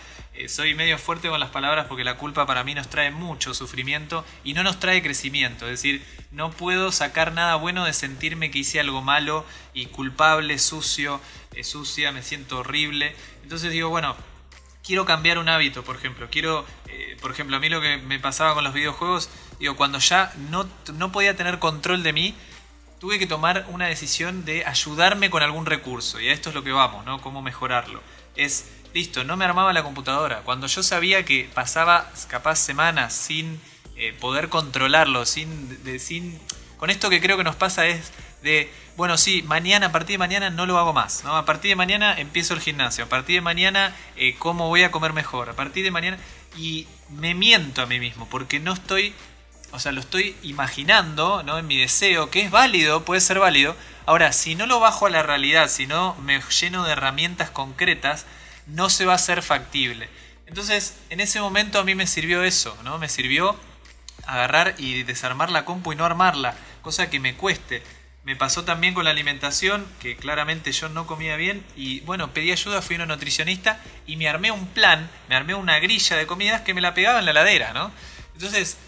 soy 0.49 0.75
medio 0.75 0.99
fuerte 0.99 1.29
con 1.29 1.41
las 1.41 1.51
palabras 1.51 1.87
porque 1.89 2.05
la 2.05 2.19
culpa 2.19 2.47
para 2.47 2.63
mí 2.63 2.75
nos 2.75 2.89
trae 2.89 3.11
mucho 3.11 3.55
sufrimiento 3.55 4.25
y 4.45 4.53
no 4.53 4.63
nos 4.63 4.79
trae 4.79 5.03
crecimiento. 5.03 5.65
Es 5.65 5.73
decir, 5.83 6.05
no 6.31 6.51
puedo 6.51 6.93
sacar 6.93 7.33
nada 7.33 7.57
bueno 7.57 7.85
de 7.85 7.93
sentirme 7.93 8.51
que 8.51 8.61
hice 8.61 8.79
algo 8.79 9.03
malo 9.03 9.45
y 9.75 9.87
culpable, 9.87 10.59
sucio, 10.59 11.21
sucia, 11.63 12.13
me 12.13 12.23
siento 12.23 12.59
horrible. 12.59 13.17
Entonces 13.43 13.73
digo, 13.73 13.89
bueno, 13.89 14.15
quiero 14.87 15.05
cambiar 15.05 15.39
un 15.39 15.49
hábito, 15.49 15.83
por 15.83 15.97
ejemplo. 15.97 16.29
Quiero, 16.31 16.65
eh, 16.87 17.17
por 17.21 17.33
ejemplo, 17.33 17.57
a 17.57 17.61
mí 17.61 17.69
lo 17.69 17.81
que 17.81 17.99
me 17.99 18.21
pasaba 18.21 18.55
con 18.55 18.63
los 18.65 18.73
videojuegos, 18.73 19.29
digo, 19.59 19.77
cuando 19.77 19.99
ya 19.99 20.33
no, 20.51 20.69
no 20.95 21.11
podía 21.11 21.37
tener 21.37 21.59
control 21.59 22.03
de 22.05 22.13
mí, 22.13 22.35
tuve 23.01 23.19
que 23.19 23.27
tomar 23.27 23.67
una 23.69 23.87
decisión 23.87 24.45
de 24.45 24.65
ayudarme 24.65 25.29
con 25.29 25.43
algún 25.43 25.67
recurso. 25.67 26.21
Y 26.21 26.29
a 26.29 26.33
esto 26.33 26.51
es 26.51 26.55
lo 26.55 26.63
que 26.63 26.73
vamos, 26.73 27.05
¿no? 27.05 27.21
Cómo 27.21 27.43
mejorarlo. 27.43 28.01
Es, 28.37 28.71
listo, 28.95 29.25
no 29.25 29.37
me 29.37 29.45
armaba 29.45 29.73
la 29.73 29.83
computadora. 29.83 30.43
Cuando 30.43 30.69
yo 30.69 30.83
sabía 30.83 31.25
que 31.25 31.51
pasaba 31.53 32.11
capaz 32.29 32.57
semanas 32.57 33.13
sin 33.13 33.61
eh, 33.97 34.13
poder 34.13 34.49
controlarlo, 34.49 35.27
sin, 35.27 35.79
sin... 35.99 36.39
Con 36.79 36.91
esto 36.91 37.11
que 37.11 37.21
creo 37.21 37.37
que 37.37 37.45
nos 37.45 37.57
pasa 37.57 37.87
es 37.87 38.13
de 38.47 38.71
bueno, 38.97 39.19
sí, 39.19 39.43
mañana, 39.43 39.89
a 39.89 39.93
partir 39.93 40.15
de 40.15 40.19
mañana 40.19 40.49
no 40.49 40.65
lo 40.65 40.79
hago 40.79 40.95
más, 40.95 41.23
¿no? 41.23 41.37
A 41.37 41.45
partir 41.45 41.69
de 41.69 41.77
mañana 41.77 42.19
empiezo 42.19 42.55
el 42.55 42.61
gimnasio, 42.61 43.05
a 43.05 43.09
partir 43.09 43.37
de 43.37 43.41
mañana 43.43 43.95
eh, 44.17 44.37
cómo 44.39 44.69
voy 44.69 44.85
a 44.85 44.91
comer 44.91 45.13
mejor, 45.13 45.51
a 45.51 45.53
partir 45.53 45.85
de 45.85 45.91
mañana... 45.91 46.19
Y 46.59 46.89
me 47.11 47.35
miento 47.35 47.83
a 47.83 47.87
mí 47.87 48.01
mismo, 48.01 48.27
porque 48.31 48.59
no 48.59 48.73
estoy, 48.73 49.13
o 49.73 49.79
sea, 49.79 49.93
lo 49.93 50.01
estoy 50.01 50.35
imaginando, 50.43 51.43
¿no? 51.43 51.59
En 51.59 51.67
mi 51.67 51.77
deseo, 51.77 52.31
que 52.31 52.41
es 52.41 52.51
válido, 52.51 53.05
puede 53.05 53.21
ser 53.21 53.39
válido. 53.39 53.77
Ahora, 54.07 54.33
si 54.33 54.55
no 54.55 54.65
lo 54.65 54.81
bajo 54.81 55.05
a 55.05 55.11
la 55.11 55.23
realidad, 55.23 55.69
si 55.69 55.87
no 55.87 56.17
me 56.23 56.41
lleno 56.41 56.85
de 56.85 56.93
herramientas 56.93 57.51
concretas, 57.51 58.25
no 58.67 58.89
se 58.89 59.05
va 59.05 59.13
a 59.13 59.17
hacer 59.17 59.43
factible. 59.43 60.09
Entonces, 60.47 60.97
en 61.11 61.21
ese 61.21 61.43
momento 61.43 61.79
a 61.79 61.85
mí 61.85 61.95
me 61.95 62.07
sirvió 62.07 62.43
eso, 62.43 62.75
¿no? 62.83 62.97
Me 62.97 63.11
sirvió 63.11 63.55
agarrar 64.27 64.77
y 64.79 65.03
desarmar 65.03 65.51
la 65.51 65.67
compu 65.67 65.93
y 65.93 65.97
no 65.97 66.07
armarla, 66.07 66.55
cosa 66.81 67.11
que 67.11 67.21
me 67.21 67.35
cueste. 67.35 67.83
Me 68.27 68.35
pasó 68.35 68.65
también 68.65 68.93
con 68.93 69.05
la 69.05 69.13
alimentación, 69.13 69.87
que 70.01 70.17
claramente 70.17 70.73
yo 70.73 70.89
no 70.89 71.07
comía 71.07 71.37
bien 71.37 71.65
y 71.77 72.01
bueno, 72.01 72.33
pedí 72.33 72.51
ayuda, 72.51 72.83
fui 72.83 72.97
a 72.97 72.99
una 72.99 73.07
nutricionista 73.07 73.81
y 74.05 74.17
me 74.17 74.29
armé 74.29 74.51
un 74.51 74.67
plan, 74.67 75.09
me 75.29 75.37
armé 75.37 75.55
una 75.55 75.79
grilla 75.79 76.17
de 76.17 76.27
comidas 76.27 76.63
que 76.63 76.75
me 76.75 76.81
la 76.81 76.93
pegaba 76.93 77.21
en 77.21 77.25
la 77.25 77.33
ladera, 77.33 77.73
¿no? 77.73 77.93
Entonces, 78.35 78.79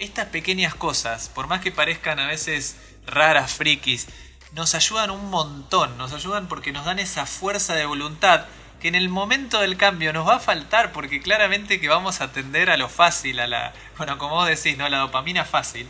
estas 0.00 0.26
pequeñas 0.26 0.74
cosas, 0.74 1.28
por 1.28 1.46
más 1.46 1.60
que 1.60 1.70
parezcan 1.70 2.18
a 2.18 2.26
veces 2.26 2.76
raras, 3.06 3.52
frikis, 3.52 4.08
nos 4.50 4.74
ayudan 4.74 5.12
un 5.12 5.30
montón, 5.30 5.96
nos 5.96 6.12
ayudan 6.12 6.48
porque 6.48 6.72
nos 6.72 6.84
dan 6.84 6.98
esa 6.98 7.24
fuerza 7.24 7.74
de 7.74 7.86
voluntad 7.86 8.46
que 8.80 8.88
en 8.88 8.96
el 8.96 9.08
momento 9.08 9.60
del 9.60 9.76
cambio 9.76 10.12
nos 10.12 10.26
va 10.26 10.34
a 10.34 10.40
faltar 10.40 10.90
porque 10.90 11.22
claramente 11.22 11.80
que 11.80 11.88
vamos 11.88 12.20
a 12.20 12.24
atender 12.24 12.68
a 12.68 12.76
lo 12.76 12.88
fácil, 12.88 13.38
a 13.38 13.46
la, 13.46 13.74
bueno, 13.96 14.18
como 14.18 14.34
vos 14.34 14.48
decís, 14.48 14.76
¿no? 14.76 14.88
La 14.88 14.98
dopamina 14.98 15.44
fácil. 15.44 15.86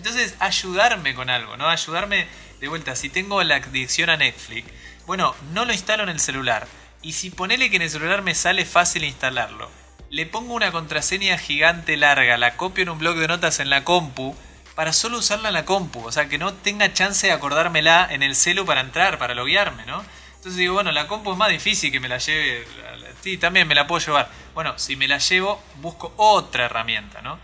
Entonces, 0.00 0.34
ayudarme 0.38 1.14
con 1.14 1.28
algo, 1.28 1.58
¿no? 1.58 1.68
Ayudarme 1.68 2.26
de 2.58 2.68
vuelta. 2.68 2.96
Si 2.96 3.10
tengo 3.10 3.42
la 3.42 3.56
adicción 3.56 4.08
a 4.08 4.16
Netflix, 4.16 4.66
bueno, 5.04 5.36
no 5.52 5.66
lo 5.66 5.74
instalo 5.74 6.04
en 6.04 6.08
el 6.08 6.20
celular. 6.20 6.66
Y 7.02 7.12
si 7.12 7.28
ponele 7.28 7.68
que 7.68 7.76
en 7.76 7.82
el 7.82 7.90
celular 7.90 8.22
me 8.22 8.34
sale 8.34 8.64
fácil 8.64 9.04
instalarlo, 9.04 9.70
le 10.08 10.24
pongo 10.24 10.54
una 10.54 10.72
contraseña 10.72 11.36
gigante 11.36 11.98
larga, 11.98 12.38
la 12.38 12.56
copio 12.56 12.82
en 12.82 12.88
un 12.88 12.98
blog 12.98 13.16
de 13.16 13.28
notas 13.28 13.60
en 13.60 13.68
la 13.68 13.84
compu, 13.84 14.34
para 14.74 14.94
solo 14.94 15.18
usarla 15.18 15.48
en 15.48 15.54
la 15.54 15.66
compu. 15.66 16.02
O 16.06 16.12
sea, 16.12 16.30
que 16.30 16.38
no 16.38 16.54
tenga 16.54 16.94
chance 16.94 17.26
de 17.26 17.34
acordármela 17.34 18.08
en 18.10 18.22
el 18.22 18.34
celu 18.34 18.64
para 18.64 18.80
entrar, 18.80 19.18
para 19.18 19.34
loguearme, 19.34 19.84
¿no? 19.84 20.02
Entonces 20.36 20.56
digo, 20.56 20.72
bueno, 20.72 20.92
la 20.92 21.08
compu 21.08 21.32
es 21.32 21.36
más 21.36 21.50
difícil 21.50 21.92
que 21.92 22.00
me 22.00 22.08
la 22.08 22.16
lleve. 22.16 22.66
Sí, 23.20 23.36
también 23.36 23.68
me 23.68 23.74
la 23.74 23.86
puedo 23.86 24.02
llevar. 24.02 24.30
Bueno, 24.54 24.78
si 24.78 24.96
me 24.96 25.08
la 25.08 25.18
llevo, 25.18 25.62
busco 25.76 26.14
otra 26.16 26.64
herramienta, 26.64 27.20
¿no? 27.20 27.38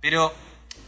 Pero 0.00 0.34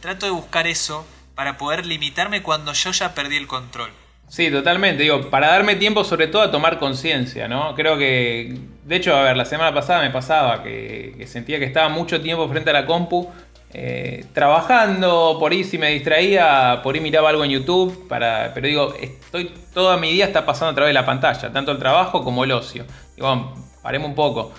trato 0.03 0.25
de 0.25 0.33
buscar 0.33 0.67
eso 0.67 1.05
para 1.33 1.57
poder 1.57 1.85
limitarme 1.85 2.43
cuando 2.43 2.73
yo 2.73 2.91
ya 2.91 3.15
perdí 3.15 3.37
el 3.37 3.47
control. 3.47 3.89
Sí, 4.27 4.51
totalmente. 4.51 5.01
Digo, 5.01 5.29
para 5.29 5.47
darme 5.47 5.77
tiempo 5.77 6.03
sobre 6.03 6.27
todo 6.27 6.41
a 6.41 6.51
tomar 6.51 6.77
conciencia, 6.77 7.47
¿no? 7.47 7.73
Creo 7.73 7.97
que, 7.97 8.53
de 8.83 8.95
hecho, 8.97 9.15
a 9.15 9.23
ver, 9.23 9.37
la 9.37 9.45
semana 9.45 9.73
pasada 9.73 10.01
me 10.01 10.09
pasaba 10.09 10.61
que, 10.61 11.23
sentía 11.25 11.57
que 11.57 11.63
estaba 11.63 11.87
mucho 11.87 12.21
tiempo 12.21 12.49
frente 12.49 12.71
a 12.71 12.73
la 12.73 12.85
compu, 12.85 13.31
eh, 13.73 14.25
trabajando, 14.33 15.37
por 15.39 15.53
ahí 15.53 15.63
si 15.63 15.77
me 15.77 15.91
distraía, 15.91 16.81
por 16.83 16.95
ahí 16.95 17.01
miraba 17.01 17.29
algo 17.29 17.45
en 17.45 17.51
YouTube, 17.51 18.05
para, 18.09 18.51
pero 18.53 18.67
digo, 18.67 18.93
estoy, 18.99 19.53
toda 19.73 19.95
mi 19.95 20.11
día 20.11 20.25
está 20.25 20.45
pasando 20.45 20.71
a 20.71 20.75
través 20.75 20.89
de 20.89 20.95
la 20.95 21.05
pantalla, 21.05 21.53
tanto 21.53 21.71
el 21.71 21.79
trabajo 21.79 22.25
como 22.25 22.43
el 22.43 22.51
ocio. 22.51 22.83
Digo, 23.15 23.53
paremos 23.81 24.09
un 24.09 24.15
poco. 24.15 24.51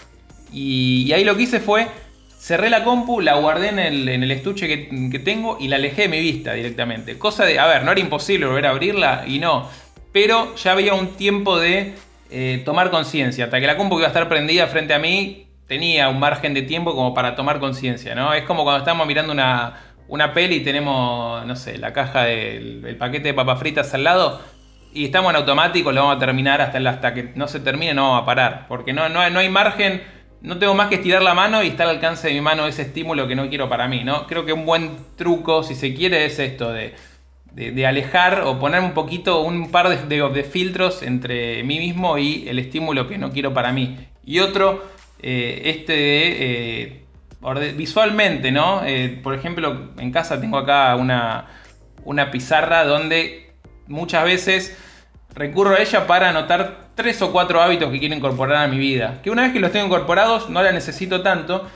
y 0.50 1.12
ahí 1.12 1.22
lo 1.22 1.36
que 1.36 1.42
hice 1.42 1.60
fue 1.60 1.86
Cerré 2.44 2.68
la 2.68 2.84
compu, 2.84 3.22
la 3.22 3.36
guardé 3.36 3.68
en 3.68 3.78
el, 3.78 4.30
estuche 4.30 4.68
que, 4.68 5.18
tengo 5.20 5.56
y 5.58 5.68
la 5.68 5.76
alejé 5.76 6.02
de 6.02 6.08
mi 6.08 6.20
vista 6.20 6.52
directamente. 6.52 7.18
Cosa 7.18 7.46
de, 7.46 7.58
a 7.58 7.66
ver, 7.66 7.84
no 7.84 7.92
era 7.92 7.98
imposible 8.02 8.44
volver 8.44 8.66
a 8.66 8.70
abrirla 8.72 9.24
y 9.26 9.38
no. 9.38 9.66
Pero 10.12 10.54
ya 10.56 10.72
había 10.72 10.92
un 10.92 11.16
tiempo 11.16 11.58
de 11.58 11.94
eh, 12.30 12.60
tomar 12.66 12.90
conciencia. 12.90 13.46
Hasta 13.46 13.60
que 13.60 13.66
la 13.66 13.78
compu 13.78 13.96
iba 13.96 14.04
a 14.04 14.08
estar 14.08 14.28
prendida 14.28 14.66
frente 14.66 14.92
a 14.92 14.98
mí, 14.98 15.46
tenía 15.66 16.10
un 16.10 16.20
margen 16.20 16.52
de 16.52 16.60
tiempo 16.60 16.94
como 16.94 17.14
para 17.14 17.34
tomar 17.34 17.60
conciencia, 17.60 18.14
¿no? 18.14 18.34
Es 18.34 18.44
como 18.44 18.62
cuando 18.62 18.80
estamos 18.80 19.06
mirando 19.06 19.32
una, 19.32 19.80
una 20.08 20.34
peli 20.34 20.56
y 20.56 20.60
tenemos, 20.60 21.46
no 21.46 21.56
sé, 21.56 21.78
la 21.78 21.94
caja 21.94 22.24
del 22.24 22.94
paquete 22.98 23.28
de 23.28 23.32
papas 23.32 23.58
fritas 23.58 23.94
al 23.94 24.04
lado 24.04 24.42
y 24.92 25.06
estamos 25.06 25.30
en 25.30 25.36
automático, 25.36 25.92
lo 25.92 26.02
vamos 26.02 26.16
a 26.16 26.18
terminar 26.18 26.60
hasta, 26.60 26.78
hasta 26.90 27.14
que 27.14 27.32
no 27.36 27.48
se 27.48 27.60
termine, 27.60 27.94
no 27.94 28.02
vamos 28.02 28.22
a 28.22 28.26
parar. 28.26 28.66
Porque 28.68 28.92
no, 28.92 29.08
no, 29.08 29.30
no 29.30 29.38
hay 29.38 29.48
margen 29.48 30.02
no 30.44 30.58
tengo 30.58 30.74
más 30.74 30.88
que 30.88 30.96
estirar 30.96 31.22
la 31.22 31.32
mano 31.32 31.62
y 31.62 31.68
está 31.68 31.84
al 31.84 31.88
alcance 31.88 32.28
de 32.28 32.34
mi 32.34 32.42
mano 32.42 32.66
ese 32.66 32.82
estímulo 32.82 33.26
que 33.26 33.34
no 33.34 33.48
quiero 33.48 33.70
para 33.70 33.88
mí, 33.88 34.04
¿no? 34.04 34.26
Creo 34.26 34.44
que 34.44 34.52
un 34.52 34.66
buen 34.66 34.90
truco, 35.16 35.62
si 35.62 35.74
se 35.74 35.94
quiere, 35.94 36.26
es 36.26 36.38
esto 36.38 36.70
de, 36.70 36.94
alejar 37.86 38.42
o 38.42 38.58
poner 38.58 38.82
un 38.82 38.92
poquito, 38.92 39.40
un 39.40 39.70
par 39.70 39.88
de, 39.88 40.44
filtros 40.44 41.02
entre 41.02 41.62
mí 41.62 41.78
mismo 41.78 42.18
y 42.18 42.46
el 42.46 42.58
estímulo 42.58 43.08
que 43.08 43.16
no 43.16 43.32
quiero 43.32 43.54
para 43.54 43.72
mí. 43.72 43.96
Y 44.22 44.40
otro, 44.40 44.84
eh, 45.22 45.62
este 45.64 45.92
de 45.94 47.04
eh, 47.40 47.72
visualmente, 47.74 48.52
¿no? 48.52 48.84
Eh, 48.84 49.18
por 49.22 49.34
ejemplo, 49.34 49.92
en 49.96 50.12
casa 50.12 50.42
tengo 50.42 50.58
acá 50.58 50.94
una, 50.96 51.46
una 52.04 52.30
pizarra 52.30 52.84
donde 52.84 53.54
muchas 53.86 54.24
veces 54.24 54.76
recurro 55.34 55.74
a 55.74 55.78
ella 55.78 56.06
para 56.06 56.28
anotar 56.28 56.83
tres 56.94 57.20
o 57.22 57.32
cuatro 57.32 57.60
hábitos 57.60 57.90
que 57.90 57.98
quiero 57.98 58.14
incorporar 58.14 58.64
a 58.64 58.68
mi 58.68 58.78
vida. 58.78 59.20
Que 59.22 59.30
una 59.30 59.42
vez 59.42 59.52
que 59.52 59.60
los 59.60 59.72
tengo 59.72 59.86
incorporados 59.86 60.48
no 60.48 60.62
la 60.62 60.72
necesito 60.72 61.22
tanto, 61.22 61.68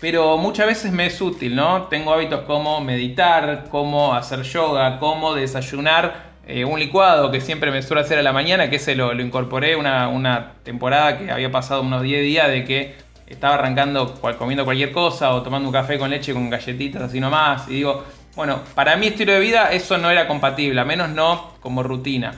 pero 0.00 0.36
muchas 0.36 0.66
veces 0.66 0.92
me 0.92 1.06
es 1.06 1.20
útil, 1.20 1.54
¿no? 1.54 1.84
Tengo 1.84 2.12
hábitos 2.12 2.40
como 2.40 2.80
meditar, 2.80 3.66
como 3.70 4.14
hacer 4.14 4.42
yoga, 4.42 4.98
como 4.98 5.34
desayunar 5.34 6.32
eh, 6.46 6.64
un 6.64 6.80
licuado 6.80 7.30
que 7.30 7.40
siempre 7.40 7.70
me 7.70 7.82
suelo 7.82 8.00
hacer 8.00 8.18
a 8.18 8.22
la 8.22 8.32
mañana, 8.32 8.68
que 8.68 8.76
ese 8.76 8.96
lo, 8.96 9.12
incorporé 9.20 9.76
una, 9.76 10.08
una, 10.08 10.54
temporada 10.64 11.18
que 11.18 11.30
había 11.30 11.52
pasado 11.52 11.82
unos 11.82 12.02
10 12.02 12.22
días 12.22 12.48
de 12.48 12.64
que 12.64 12.96
estaba 13.28 13.54
arrancando 13.54 14.20
comiendo 14.38 14.64
cualquier 14.64 14.90
cosa 14.90 15.34
o 15.34 15.42
tomando 15.42 15.68
un 15.68 15.72
café 15.72 15.98
con 15.98 16.10
leche 16.10 16.32
con 16.32 16.50
galletitas 16.50 17.02
así 17.02 17.20
nomás. 17.20 17.68
Y 17.68 17.74
digo, 17.74 18.04
bueno, 18.34 18.60
para 18.74 18.96
mi 18.96 19.06
estilo 19.08 19.32
de 19.32 19.38
vida 19.38 19.70
eso 19.70 19.98
no 19.98 20.10
era 20.10 20.26
compatible, 20.26 20.80
a 20.80 20.84
menos 20.84 21.10
no 21.10 21.52
como 21.60 21.82
rutina. 21.84 22.34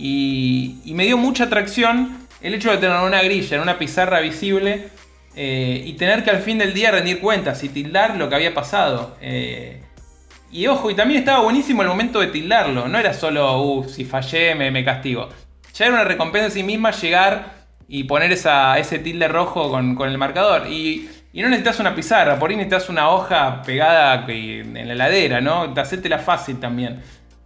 Y, 0.00 0.92
me 0.94 1.04
dio 1.04 1.18
mucha 1.18 1.44
atracción 1.44 2.26
el 2.40 2.54
hecho 2.54 2.70
de 2.70 2.78
tener 2.78 2.98
una 3.00 3.22
grilla 3.22 3.56
en 3.56 3.62
una 3.62 3.78
pizarra 3.78 4.20
visible 4.20 4.88
eh, 5.36 5.82
y 5.84 5.92
tener 5.92 6.24
que 6.24 6.30
al 6.30 6.40
fin 6.40 6.56
del 6.56 6.72
día 6.72 6.90
rendir 6.90 7.20
cuentas 7.20 7.62
y 7.64 7.68
tildar 7.68 8.16
lo 8.16 8.28
que 8.28 8.34
había 8.34 8.54
pasado. 8.54 9.16
Eh, 9.20 9.82
y 10.50 10.66
ojo, 10.66 10.90
y 10.90 10.94
también 10.94 11.20
estaba 11.20 11.40
buenísimo 11.40 11.82
el 11.82 11.88
momento 11.88 12.18
de 12.20 12.28
tildarlo. 12.28 12.88
No 12.88 12.98
era 12.98 13.12
solo, 13.12 13.62
uh, 13.62 13.88
si 13.88 14.04
fallé, 14.04 14.54
me, 14.54 14.84
castigo. 14.84 15.28
Ya 15.74 15.86
era 15.86 15.94
una 15.94 16.04
recompensa 16.04 16.46
en 16.46 16.52
sí 16.52 16.62
misma 16.62 16.90
llegar 16.92 17.60
y 17.86 18.04
poner 18.04 18.32
ese 18.32 18.98
tilde 19.00 19.28
rojo 19.28 19.70
con, 19.70 20.08
el 20.08 20.18
marcador. 20.18 20.66
Y, 20.68 21.08
no 21.34 21.48
necesitas 21.48 21.78
una 21.78 21.94
pizarra, 21.94 22.38
por 22.38 22.50
ahí 22.50 22.56
necesitas 22.56 22.88
una 22.88 23.10
hoja 23.10 23.62
pegada 23.62 24.24
en 24.26 24.88
la 24.88 24.94
heladera, 24.94 25.40
¿no? 25.40 25.72
la 25.72 26.18
fácil 26.18 26.58
también. 26.58 27.00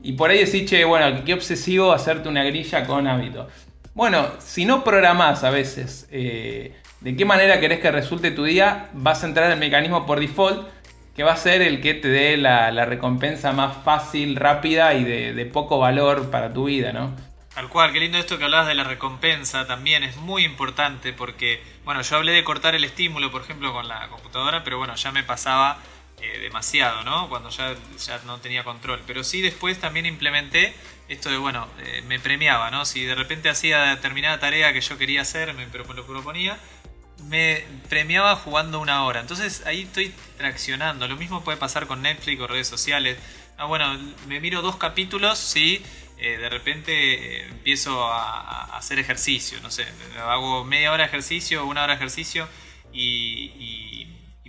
Y 0.05 0.13
por 0.13 0.31
ahí 0.31 0.45
decís, 0.45 0.69
che, 0.69 0.85
bueno, 0.85 1.25
qué 1.25 1.33
obsesivo 1.33 1.91
hacerte 1.91 2.29
una 2.29 2.45
grilla 2.45 2.87
con 2.87 3.07
hábito. 3.07 3.49
Bueno, 3.95 4.29
si 4.39 4.67
no 4.67 4.85
programás 4.85 5.45
a 5.45 5.51
veces 5.51 6.07
eh, 6.11 6.77
de 7.01 7.17
qué 7.17 7.25
manera 7.25 7.59
querés 7.59 7.81
que 7.81 7.91
resulte 7.91 8.31
tu 8.31 8.45
día, 8.45 8.91
vas 8.93 9.25
a 9.25 9.27
entrar 9.27 9.47
en 9.47 9.53
el 9.53 9.59
mecanismo 9.59 10.05
por 10.05 10.21
default, 10.21 10.69
que 11.17 11.23
va 11.23 11.33
a 11.33 11.37
ser 11.39 11.63
el 11.63 11.81
que 11.81 11.95
te 11.95 12.09
dé 12.09 12.37
la, 12.37 12.85
recompensa 12.85 13.53
más 13.53 13.79
fácil, 13.83 14.37
rápida 14.37 14.93
y 14.93 15.05
de, 15.05 15.47
poco 15.47 15.79
valor 15.79 16.31
para 16.31 16.53
tu 16.53 16.67
vida, 16.67 16.93
¿no? 16.93 17.17
Tal 17.55 17.71
cual, 17.71 17.93
qué 17.95 18.01
lindo 18.01 18.19
esto 18.19 18.37
que 18.37 18.45
hablabas 18.45 18.67
de 18.67 18.75
la 18.75 18.85
recompensa 18.85 19.67
también 19.67 20.05
es 20.05 20.19
muy 20.19 20.45
importante 20.45 21.15
porque, 21.15 21.63
bueno, 21.87 22.03
yo 22.03 22.17
hablé 22.17 22.33
de 22.33 22.45
cortar 22.45 22.75
el 22.75 22.85
estímulo, 22.85 23.31
por 23.31 23.41
ejemplo, 23.41 23.73
con 23.73 23.89
la 23.89 24.09
computadora, 24.09 24.65
pero 24.65 24.77
bueno, 24.77 24.97
ya 24.97 25.13
me 25.13 25.23
pasaba 25.23 25.79
eh, 26.21 26.39
demasiado, 26.39 27.03
¿no? 27.03 27.29
Cuando 27.29 27.51
ya, 27.51 27.75
ya 27.99 28.21
no 28.25 28.39
tenía 28.39 28.65
control. 28.65 29.03
Pero 29.07 29.25
sí 29.25 29.43
después 29.43 29.79
también 29.81 30.07
implementé 30.07 30.75
esto 31.09 31.29
de, 31.29 31.37
bueno, 31.37 31.69
eh, 31.81 32.03
me 32.07 32.19
premiaba, 32.19 32.71
¿no? 32.71 32.85
Si 32.85 33.05
de 33.05 33.15
repente 33.15 33.49
hacía 33.49 33.83
determinada 33.97 34.39
tarea 34.39 34.73
que 34.73 34.81
yo 34.81 34.97
quería 34.97 35.23
hacer, 35.23 35.53
me 35.55 35.67
lo 35.67 36.07
proponía, 36.07 36.59
me 37.25 37.65
premiaba 37.89 38.37
jugando 38.37 38.81
una 38.81 39.05
hora. 39.05 39.21
Entonces 39.21 39.65
ahí 39.67 39.83
estoy 39.83 40.15
traccionando. 40.39 41.09
Lo 41.09 41.17
mismo 41.17 41.43
puede 41.45 41.59
pasar 41.59 41.87
con 41.87 42.03
Netflix 42.03 42.41
o 42.41 42.47
redes 42.47 42.69
sociales. 42.69 43.19
Ah, 43.59 43.67
bueno, 43.67 43.99
me 44.27 44.41
miro 44.41 44.63
dos 44.63 44.77
capítulos, 44.77 45.39
sí. 45.39 45.85
Eh, 46.17 46.39
de 46.39 46.49
repente 46.49 47.45
empiezo 47.47 48.05
a, 48.05 48.77
hacer 48.77 48.99
ejercicio, 49.01 49.61
no 49.63 49.71
sé, 49.71 49.85
hago 50.21 50.65
media 50.65 50.93
hora 50.93 51.03
de 51.03 51.09
ejercicio, 51.09 51.67
una 51.67 51.83
hora 51.83 51.95
de 51.95 51.97
ejercicio 51.97 52.49
y 52.93 53.74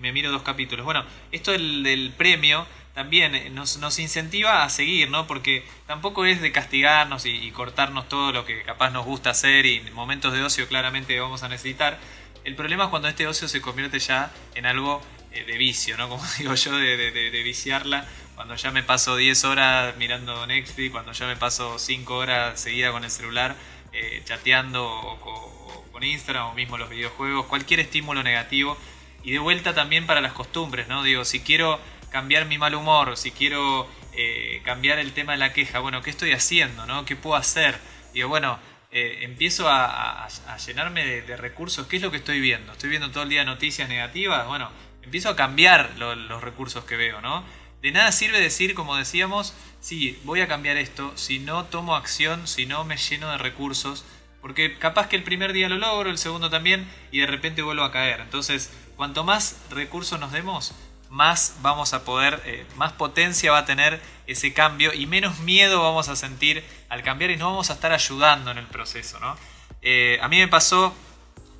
me 0.05 0.13
miro 0.13 0.29
dos 0.31 0.43
capítulos. 0.43 0.85
Bueno, 0.85 1.03
esto 1.31 1.51
del, 1.51 2.13
premio 2.15 2.67
también 2.93 3.55
nos, 3.55 3.77
nos, 3.79 3.97
incentiva 3.97 4.63
a 4.63 4.69
seguir, 4.69 5.09
¿no? 5.09 5.25
Porque 5.25 5.65
tampoco 5.87 6.25
es 6.25 6.43
de 6.43 6.51
castigarnos 6.51 7.25
y, 7.25 7.49
cortarnos 7.49 8.07
todo 8.07 8.31
lo 8.31 8.45
que 8.45 8.61
capaz 8.61 8.91
nos 8.91 9.03
gusta 9.03 9.31
hacer 9.31 9.65
y 9.65 9.81
momentos 9.95 10.31
de 10.31 10.43
ocio 10.43 10.67
claramente 10.67 11.19
vamos 11.19 11.41
a 11.41 11.49
necesitar. 11.49 11.97
El 12.43 12.55
problema 12.55 12.83
es 12.83 12.89
cuando 12.91 13.07
este 13.07 13.25
ocio 13.25 13.47
se 13.47 13.61
convierte 13.61 13.97
ya 13.97 14.31
en 14.53 14.67
algo 14.67 15.01
eh, 15.31 15.43
de 15.43 15.57
vicio, 15.57 15.97
¿no? 15.97 16.07
Como 16.07 16.23
digo 16.37 16.53
yo, 16.53 16.77
de, 16.77 17.41
viciarla. 17.43 18.05
Cuando 18.35 18.55
ya 18.55 18.69
me 18.69 18.83
paso 18.83 19.15
10 19.15 19.43
horas 19.45 19.97
mirando 19.97 20.45
Netflix, 20.45 20.91
cuando 20.91 21.13
ya 21.13 21.25
me 21.25 21.35
paso 21.35 21.79
5 21.79 22.15
horas 22.15 22.61
seguida 22.61 22.91
con 22.91 23.03
el 23.03 23.09
celular, 23.09 23.55
eh, 23.91 24.21
chateando 24.23 24.85
o 24.85 25.85
con 25.91 26.03
Instagram 26.03 26.47
o 26.47 26.53
mismo 26.53 26.77
los 26.77 26.89
videojuegos, 26.89 27.47
cualquier 27.47 27.79
estímulo 27.79 28.21
negativo 28.21 28.77
y 29.25 29.31
de 29.31 29.39
vuelta 29.39 29.73
también 29.73 30.05
para 30.05 30.21
las 30.21 30.33
costumbres, 30.33 30.87
¿no? 30.87 31.03
Digo, 31.03 31.25
si 31.25 31.39
quiero 31.39 31.79
cambiar 32.11 32.45
mi 32.45 32.59
mal 32.59 32.75
humor, 32.75 33.17
si 33.17 33.31
quiero 33.31 33.89
eh, 34.13 34.61
cambiar 34.63 34.99
el 34.99 35.13
tema 35.13 35.31
de 35.31 35.39
la 35.39 35.51
queja, 35.51 35.79
bueno, 35.79 36.03
¿qué 36.03 36.11
estoy 36.11 36.31
haciendo, 36.31 36.85
no? 36.85 37.05
¿Qué 37.05 37.15
puedo 37.15 37.35
hacer? 37.35 37.75
Digo, 38.13 38.29
bueno, 38.29 38.59
eh, 38.91 39.23
empiezo 39.23 39.67
a, 39.67 40.27
llenarme 40.65 41.21
de, 41.21 41.37
recursos. 41.37 41.87
¿Qué 41.87 41.97
es 41.97 42.03
lo 42.03 42.11
que 42.11 42.17
estoy 42.17 42.39
viendo? 42.39 42.71
¿Estoy 42.71 42.91
viendo 42.91 43.09
todo 43.09 43.23
el 43.23 43.29
día 43.29 43.43
noticias 43.43 43.89
negativas? 43.89 44.45
Bueno, 44.47 44.69
empiezo 45.01 45.29
a 45.29 45.35
cambiar 45.35 45.97
los 45.97 46.41
recursos 46.41 46.85
que 46.85 46.95
veo, 46.95 47.19
¿no? 47.19 47.43
De 47.81 47.91
nada 47.91 48.11
sirve 48.11 48.39
decir, 48.39 48.75
como 48.75 48.95
decíamos, 48.95 49.55
sí, 49.81 50.19
voy 50.23 50.41
a 50.41 50.47
cambiar 50.47 50.77
esto, 50.77 51.11
si 51.17 51.39
no 51.39 51.65
tomo 51.65 51.95
acción, 51.95 52.47
si 52.47 52.65
no 52.65 52.85
me 52.85 52.97
lleno 52.97 53.31
de 53.31 53.37
recursos, 53.37 54.05
porque 54.41 54.77
capaz 54.77 55.09
que 55.09 55.15
el 55.15 55.23
primer 55.23 55.53
día 55.53 55.67
lo 55.67 55.77
logro, 55.77 56.09
el 56.09 56.19
segundo 56.19 56.49
también, 56.49 56.87
y 57.11 57.19
de 57.19 57.27
repente 57.27 57.63
vuelvo 57.63 57.83
a 57.83 57.91
caer. 57.91 58.21
Entonces, 58.21 58.71
cuanto 58.95 59.23
más 59.23 59.57
recursos 59.69 60.19
nos 60.19 60.31
demos, 60.31 60.73
más 61.09 61.57
vamos 61.61 61.93
a 61.93 62.03
poder, 62.03 62.41
eh, 62.45 62.65
más 62.75 62.93
potencia 62.93 63.51
va 63.51 63.59
a 63.59 63.65
tener 63.65 64.01
ese 64.27 64.53
cambio 64.53 64.93
y 64.93 65.05
menos 65.05 65.39
miedo 65.39 65.81
vamos 65.81 66.09
a 66.09 66.15
sentir 66.15 66.63
al 66.89 67.03
cambiar 67.03 67.31
y 67.31 67.37
nos 67.37 67.51
vamos 67.51 67.69
a 67.69 67.73
estar 67.73 67.91
ayudando 67.93 68.51
en 68.51 68.57
el 68.57 68.65
proceso. 68.65 69.19
¿no? 69.19 69.37
Eh, 69.81 70.19
a 70.21 70.27
mí 70.27 70.37
me 70.37 70.47
pasó 70.47 70.93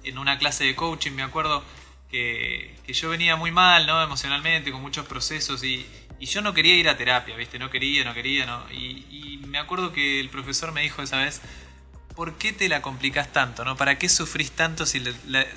en 0.04 0.17
una 0.17 0.38
clase 0.38 0.63
de 0.65 0.76
coaching, 0.76 1.12
me 1.12 1.24
acuerdo 1.24 1.63
que, 2.10 2.76
yo 2.88 3.10
venía 3.10 3.36
muy 3.36 3.52
mal 3.52 3.88
¿no? 3.88 4.02
emocionalmente, 4.02 4.71
con 4.71 4.82
muchos 4.82 5.06
procesos 5.06 5.63
y, 5.63 5.86
yo 6.21 6.41
no 6.41 6.56
quería 6.56 6.76
ir 6.76 6.89
a 6.89 6.98
terapia, 6.98 7.36
¿viste? 7.36 7.60
No 7.60 7.69
quería, 7.69 8.04
no 8.04 8.15
quería, 8.15 8.48
no. 8.48 8.63
Y, 8.71 9.06
y 9.12 9.41
me 9.45 9.60
acuerdo 9.60 9.93
que 9.93 10.19
el 10.19 10.30
profesor 10.30 10.71
me 10.71 10.82
dijo 10.82 11.04
esa 11.04 11.17
vez, 11.17 11.39
¿por 12.15 12.38
qué 12.38 12.54
te 12.54 12.69
la 12.69 12.82
complicas 12.82 13.32
tanto? 13.32 13.65
¿no? 13.65 13.78
¿Para 13.78 13.97
qué 13.97 14.10
sufrís 14.10 14.51
tanto 14.51 14.86
si 14.86 15.04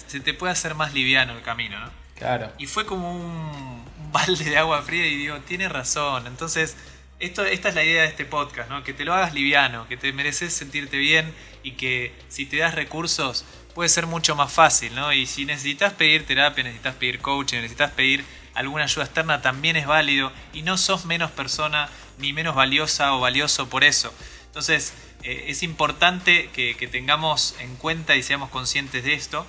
se 0.07 0.21
te 0.21 0.35
puede 0.35 0.53
hacer 0.53 0.75
más 0.75 0.95
liviano 0.95 1.35
el 1.35 1.43
camino? 1.43 1.79
¿no? 1.79 1.91
Claro. 2.17 2.53
Y 2.59 2.67
fue 2.67 2.87
como 2.87 3.15
un, 3.15 3.87
balde 4.13 4.45
de 4.45 4.57
agua 4.57 4.83
fría 4.83 5.07
y 5.07 5.17
digo, 5.17 5.39
tiene 5.41 5.69
razón. 5.69 6.27
Entonces 6.27 6.77
esto, 7.21 7.45
esta 7.45 7.69
es 7.69 7.75
la 7.75 7.85
idea 7.85 8.03
de 8.03 8.09
este 8.09 8.25
podcast, 8.25 8.71
¿no? 8.71 8.85
Que 8.85 8.93
te 8.93 9.05
lo 9.05 9.13
hagas 9.13 9.35
liviano, 9.35 9.87
que 9.89 9.97
te 9.97 10.13
mereces 10.13 10.53
sentirte 10.53 10.97
bien 10.97 11.35
y 11.63 11.73
que 11.73 12.15
si 12.29 12.47
te 12.47 12.59
das 12.59 12.75
recursos 12.75 13.45
puede 13.75 13.89
ser 13.89 14.07
mucho 14.07 14.35
más 14.37 14.53
fácil, 14.53 14.95
¿no? 14.95 15.13
Y 15.13 15.27
si 15.27 15.45
necesitas 15.45 15.93
pedir 15.93 16.27
terapia, 16.27 16.65
necesitas 16.65 16.95
pedir 16.95 17.21
coaching, 17.21 17.59
necesitas 17.59 17.91
pedir 17.91 18.25
alguna 18.55 18.85
ayuda 18.85 19.05
externa, 19.05 19.43
también 19.43 19.77
es 19.77 19.87
válido 19.87 20.33
y 20.53 20.63
no 20.63 20.79
sos 20.79 21.05
menos 21.05 21.31
persona 21.31 21.89
ni 22.19 22.33
menos 22.33 22.55
valiosa 22.55 23.15
o 23.15 23.21
valioso 23.21 23.69
por 23.69 23.85
eso. 23.85 24.13
Entonces, 24.47 24.95
eh, 25.23 25.47
es 25.49 25.63
importante 25.63 26.51
que, 26.53 26.75
tengamos 26.91 27.55
en 27.61 27.77
cuenta 27.77 28.17
y 28.17 28.23
seamos 28.23 28.51
conscientes 28.51 29.05
de 29.05 29.15
esto. 29.15 29.47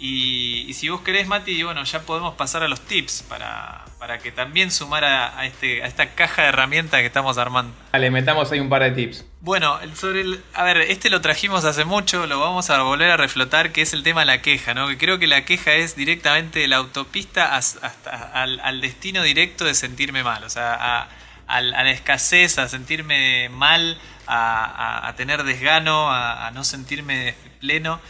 Y, 0.00 0.72
si 0.74 0.88
vos 0.88 1.00
querés, 1.00 1.26
Mati, 1.26 1.62
bueno, 1.64 1.82
ya 1.82 2.02
podemos 2.02 2.34
pasar 2.34 2.62
a 2.62 2.68
los 2.68 2.80
tips 2.80 3.24
para, 3.28 3.84
para 3.98 4.18
que 4.18 4.30
también 4.30 4.70
sumara 4.70 5.36
a, 5.36 5.44
este, 5.44 5.82
a 5.82 5.86
esta 5.86 6.14
caja 6.14 6.42
de 6.42 6.48
herramientas 6.48 7.00
que 7.00 7.06
estamos 7.06 7.36
armando. 7.36 7.74
Dale, 7.92 8.10
metamos 8.10 8.52
ahí 8.52 8.60
un 8.60 8.68
par 8.68 8.84
de 8.84 8.92
tips. 8.92 9.24
Bueno, 9.40 9.78
sobre 9.94 10.20
el, 10.20 10.42
a 10.54 10.62
ver, 10.62 10.78
este 10.78 11.10
lo 11.10 11.20
trajimos 11.20 11.64
hace 11.64 11.84
mucho, 11.84 12.26
lo 12.26 12.38
vamos 12.38 12.70
a 12.70 12.80
volver 12.82 13.10
a 13.10 13.16
reflotar, 13.16 13.72
que 13.72 13.82
es 13.82 13.92
el 13.92 14.04
tema 14.04 14.20
de 14.20 14.26
la 14.26 14.40
queja, 14.40 14.72
¿no? 14.72 14.86
Que 14.86 14.98
creo 14.98 15.18
que 15.18 15.26
la 15.26 15.44
queja 15.44 15.74
es 15.74 15.96
directamente 15.96 16.66
la 16.68 16.76
autopista 16.76 17.56
hasta, 17.56 17.88
al, 18.32 18.80
destino 18.80 19.22
directo 19.24 19.64
de 19.64 19.74
sentirme 19.74 20.22
mal, 20.22 20.44
o 20.44 20.50
sea, 20.50 20.74
a, 20.74 21.08
a 21.48 21.60
la 21.60 21.90
escasez, 21.90 22.58
a 22.58 22.68
sentirme 22.68 23.48
mal, 23.48 23.98
a, 24.28 25.12
tener 25.16 25.42
desgano, 25.44 26.10
a, 26.12 26.50
no 26.52 26.62
sentirme 26.62 27.34
pleno. 27.60 28.00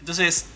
Entonces, 0.00 0.48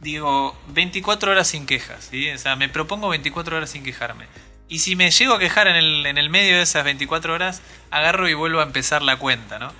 digo, 0.00 0.56
24 0.68 1.32
horas 1.32 1.48
sin 1.48 1.66
quejas. 1.66 2.10
O 2.34 2.38
sea, 2.38 2.56
me 2.56 2.68
propongo 2.68 3.08
24 3.08 3.56
horas 3.56 3.70
sin 3.70 3.82
quejarme. 3.82 4.26
Y 4.68 4.80
si 4.80 4.96
me 4.96 5.10
llego 5.10 5.34
a 5.34 5.38
quejar 5.38 5.68
en 5.68 5.76
el, 5.76 6.06
en 6.06 6.18
el 6.18 6.30
medio 6.30 6.56
de 6.56 6.62
esas 6.62 6.84
24 6.84 7.34
horas, 7.34 7.62
agarro 7.90 8.28
y 8.28 8.34
vuelvo 8.34 8.60
a 8.60 8.64
empezar 8.64 9.02
la 9.02 9.16
cuenta, 9.18 9.58
¿no? 9.58 9.72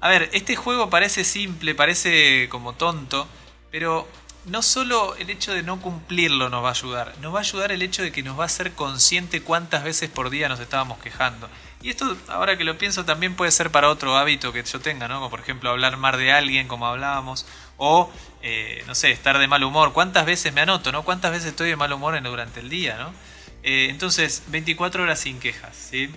A 0.00 0.08
ver, 0.08 0.28
este 0.32 0.56
juego 0.56 0.90
parece 0.90 1.22
simple, 1.22 1.74
parece 1.74 2.48
como 2.48 2.72
tonto, 2.72 3.28
pero 3.70 4.08
no 4.44 4.62
solo 4.62 5.14
el 5.16 5.30
hecho 5.30 5.52
de 5.52 5.62
no 5.62 5.80
cumplirlo 5.80 6.48
nos 6.48 6.64
va 6.64 6.68
a 6.68 6.72
ayudar, 6.72 7.14
nos 7.20 7.34
va 7.34 7.38
a 7.38 7.42
ayudar 7.42 7.72
el 7.72 7.82
hecho 7.82 8.02
de 8.02 8.12
que 8.12 8.22
nos 8.22 8.38
va 8.38 8.44
a 8.44 8.46
hacer 8.46 8.72
consciente 8.72 9.42
cuántas 9.42 9.84
veces 9.84 10.10
por 10.10 10.30
día 10.30 10.48
nos 10.48 10.60
estábamos 10.60 10.98
quejando. 10.98 11.48
Y 11.82 11.90
esto, 11.90 12.16
ahora 12.28 12.56
que 12.56 12.64
lo 12.64 12.78
pienso, 12.78 13.04
también 13.04 13.34
puede 13.34 13.50
ser 13.50 13.70
para 13.70 13.88
otro 13.88 14.16
hábito 14.16 14.52
que 14.52 14.62
yo 14.62 14.80
tenga, 14.80 15.08
¿no? 15.08 15.16
Como 15.16 15.30
por 15.30 15.40
ejemplo 15.40 15.70
hablar 15.70 15.96
mal 15.96 16.16
de 16.16 16.32
alguien, 16.32 16.68
como 16.68 16.86
hablábamos, 16.86 17.44
o, 17.76 18.12
eh, 18.42 18.84
no 18.86 18.94
sé, 18.94 19.10
estar 19.10 19.38
de 19.38 19.48
mal 19.48 19.64
humor. 19.64 19.92
¿Cuántas 19.92 20.24
veces 20.24 20.52
me 20.52 20.60
anoto, 20.60 20.92
¿no? 20.92 21.02
¿Cuántas 21.02 21.32
veces 21.32 21.48
estoy 21.48 21.70
de 21.70 21.76
mal 21.76 21.92
humor 21.92 22.20
durante 22.22 22.60
el 22.60 22.68
día, 22.68 22.98
¿no? 22.98 23.12
Eh, 23.64 23.88
entonces, 23.90 24.44
24 24.48 25.02
horas 25.02 25.18
sin 25.20 25.40
quejas, 25.40 25.76
¿sí? 25.76 26.08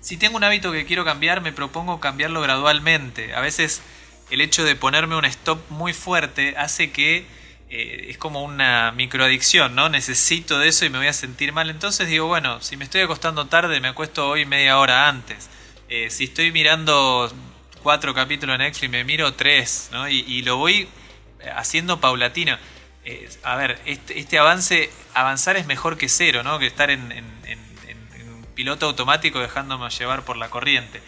Si 0.00 0.16
tengo 0.16 0.36
un 0.36 0.44
hábito 0.44 0.70
que 0.70 0.86
quiero 0.86 1.04
cambiar, 1.04 1.40
me 1.40 1.52
propongo 1.52 1.98
cambiarlo 1.98 2.40
gradualmente. 2.40 3.34
A 3.34 3.40
veces 3.40 3.82
el 4.30 4.40
hecho 4.40 4.64
de 4.64 4.76
ponerme 4.76 5.16
un 5.16 5.24
stop 5.24 5.58
muy 5.70 5.92
fuerte 5.92 6.54
hace 6.56 6.90
que 6.90 7.26
eh, 7.70 8.06
es 8.08 8.18
como 8.18 8.42
una 8.42 8.92
microadicción, 8.92 9.74
¿no? 9.74 9.88
Necesito 9.88 10.58
de 10.58 10.68
eso 10.68 10.86
y 10.86 10.90
me 10.90 10.98
voy 10.98 11.06
a 11.06 11.12
sentir 11.12 11.52
mal. 11.52 11.68
Entonces 11.70 12.08
digo, 12.08 12.26
bueno, 12.26 12.60
si 12.62 12.76
me 12.76 12.84
estoy 12.84 13.02
acostando 13.02 13.46
tarde, 13.46 13.80
me 13.80 13.88
acuesto 13.88 14.28
hoy 14.28 14.46
media 14.46 14.78
hora 14.78 15.08
antes. 15.08 15.48
Eh, 15.88 16.10
si 16.10 16.24
estoy 16.24 16.52
mirando 16.52 17.32
cuatro 17.82 18.14
capítulos 18.14 18.54
en 18.54 18.62
Netflix, 18.62 18.90
me 18.90 19.04
miro 19.04 19.34
tres, 19.34 19.90
¿no? 19.92 20.08
Y, 20.08 20.42
lo 20.42 20.56
voy 20.56 20.88
haciendo 21.54 22.00
paulatino. 22.00 22.56
Eh, 23.04 23.28
a 23.42 23.56
ver, 23.56 23.80
este, 23.86 24.18
este, 24.18 24.38
avance, 24.38 24.90
avanzar 25.14 25.56
es 25.56 25.66
mejor 25.66 25.96
que 25.96 26.08
cero, 26.08 26.42
¿no? 26.42 26.58
Que 26.58 26.66
estar 26.66 26.90
en, 26.90 27.12
en 27.12 27.58
piloto 28.54 28.86
automático 28.86 29.38
dejándome 29.38 29.88
llevar 29.88 30.24
por 30.24 30.36
la 30.36 30.50
corriente. 30.50 31.00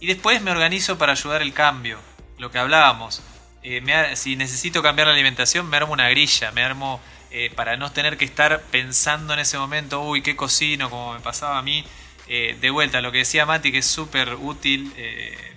Y 0.00 0.06
después 0.06 0.42
me 0.42 0.50
organizo 0.50 0.98
para 0.98 1.12
ayudar 1.12 1.40
el 1.40 1.54
cambio 1.54 1.98
lo 2.40 2.50
que 2.50 2.58
hablábamos. 2.58 3.22
Eh, 3.62 3.82
si 4.14 4.34
necesito 4.34 4.82
cambiar 4.82 5.06
la 5.06 5.12
alimentación, 5.12 5.68
me 5.68 5.76
armo 5.76 5.92
una 5.92 6.08
grilla, 6.08 6.50
me 6.52 6.62
armo 6.62 7.00
eh, 7.30 7.52
para 7.54 7.76
no 7.76 7.92
tener 7.92 8.16
que 8.16 8.24
estar 8.24 8.62
pensando 8.70 9.34
en 9.34 9.40
ese 9.40 9.58
momento, 9.58 10.02
uy, 10.02 10.22
qué 10.22 10.34
cocino, 10.34 10.90
como 10.90 11.12
me 11.12 11.20
pasaba 11.20 11.58
a 11.58 11.62
mí. 11.62 11.84
Eh, 12.26 12.56
de 12.60 12.70
vuelta, 12.70 13.00
lo 13.00 13.12
que 13.12 13.18
decía 13.18 13.44
Mati, 13.44 13.72
que 13.72 13.78
es 13.78 13.86
súper 13.86 14.34
útil. 14.34 14.92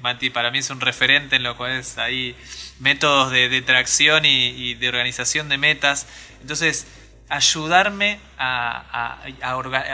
Mati 0.01 0.29
para 0.29 0.51
mí 0.51 0.59
es 0.59 0.69
un 0.71 0.81
referente 0.81 1.37
en 1.37 1.43
lo 1.43 1.55
que 1.57 1.79
es 1.79 1.97
ahí 1.97 2.35
métodos 2.79 3.31
de, 3.31 3.61
tracción 3.61 4.25
y, 4.25 4.73
de 4.73 4.89
organización 4.89 5.49
de 5.49 5.57
metas. 5.57 6.07
Entonces, 6.41 6.87
ayudarme 7.29 8.19
a, 8.37 9.19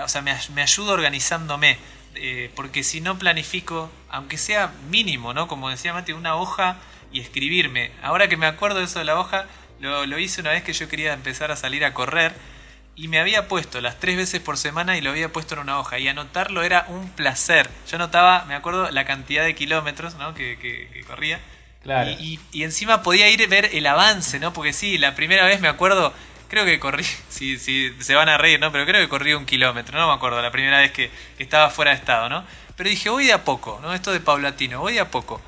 o 0.04 0.08
sea, 0.08 0.22
me, 0.22 0.36
me 0.56 0.66
organizándome 0.88 1.78
eh, 2.22 2.52
porque 2.56 2.84
si 2.84 3.02
no 3.02 3.18
planifico, 3.18 3.90
aunque 4.10 4.38
sea 4.38 4.74
mínimo, 4.90 5.34
¿no? 5.34 5.48
Como 5.48 5.70
decía 5.70 5.94
Mati, 5.94 6.12
una 6.12 6.36
hoja 6.36 6.78
y 7.12 7.22
escribirme. 7.22 7.92
Ahora 8.04 8.28
que 8.28 8.38
me 8.38 8.46
acuerdo 8.46 8.80
de 8.80 8.86
eso 8.86 9.00
de 9.00 9.06
la 9.06 9.18
hoja, 9.20 9.46
lo, 9.80 10.20
hice 10.20 10.42
una 10.42 10.52
vez 10.52 10.64
que 10.64 10.74
yo 10.74 10.90
quería 10.90 11.14
empezar 11.14 11.52
a 11.52 11.56
salir 11.56 11.86
a 11.86 11.94
correr 11.94 12.34
y 12.96 13.08
me 13.08 13.20
había 13.20 13.48
puesto 13.48 13.80
las 13.80 14.00
tres 14.00 14.18
veces 14.18 14.42
por 14.42 14.58
semana 14.58 14.98
y 14.98 15.02
lo 15.02 15.12
había 15.12 15.32
puesto 15.32 15.56
en 15.56 15.62
una 15.62 15.80
hoja 15.80 16.00
y 16.00 16.08
anotarlo 16.10 16.62
era 16.64 16.86
un 16.90 17.10
placer. 17.10 17.70
Yo 17.90 17.96
anotaba, 17.96 18.44
me 18.46 18.56
acuerdo, 18.56 18.92
la 18.92 19.06
cantidad 19.06 19.46
de 19.46 19.56
kilómetros 19.56 20.16
¿no? 20.16 20.34
que, 20.34 21.04
corría. 21.08 21.40
Y, 22.20 22.42
y, 22.52 22.64
encima 22.64 23.04
podía 23.04 23.30
ir 23.30 23.42
a 23.42 23.48
ver 23.48 23.70
el 23.72 23.88
avance, 23.88 24.38
¿no? 24.38 24.52
Porque 24.52 24.74
sí, 24.74 24.98
la 24.98 25.16
primera 25.16 25.46
vez 25.46 25.62
me 25.62 25.70
acuerdo, 25.70 26.14
creo 26.50 26.66
que 26.66 26.80
corrí, 26.80 27.06
si, 27.30 27.58
se 27.58 28.16
van 28.16 28.28
a 28.28 28.38
reír, 28.38 28.60
¿no? 28.60 28.72
Pero 28.72 28.86
creo 28.86 29.02
que 29.02 29.08
corrí 29.08 29.34
un 29.34 29.46
kilómetro, 29.46 29.98
no 29.98 30.08
me 30.08 30.14
acuerdo, 30.14 30.42
la 30.42 30.52
primera 30.52 30.80
vez 30.80 30.92
que, 30.92 31.10
estaba 31.38 31.70
fuera 31.70 31.92
de 31.92 31.98
estado, 31.98 32.28
¿no? 32.28 32.44
Pero 32.76 32.90
dije, 32.90 33.10
voy 33.10 33.26
de 33.26 33.34
a 33.34 33.44
poco, 33.46 33.80
¿no? 33.82 33.94
Esto 33.94 34.12
de 34.12 34.20
paulatino, 34.20 34.82
voy 34.82 34.94
de 34.94 35.00
a 35.00 35.10
poco. 35.10 35.40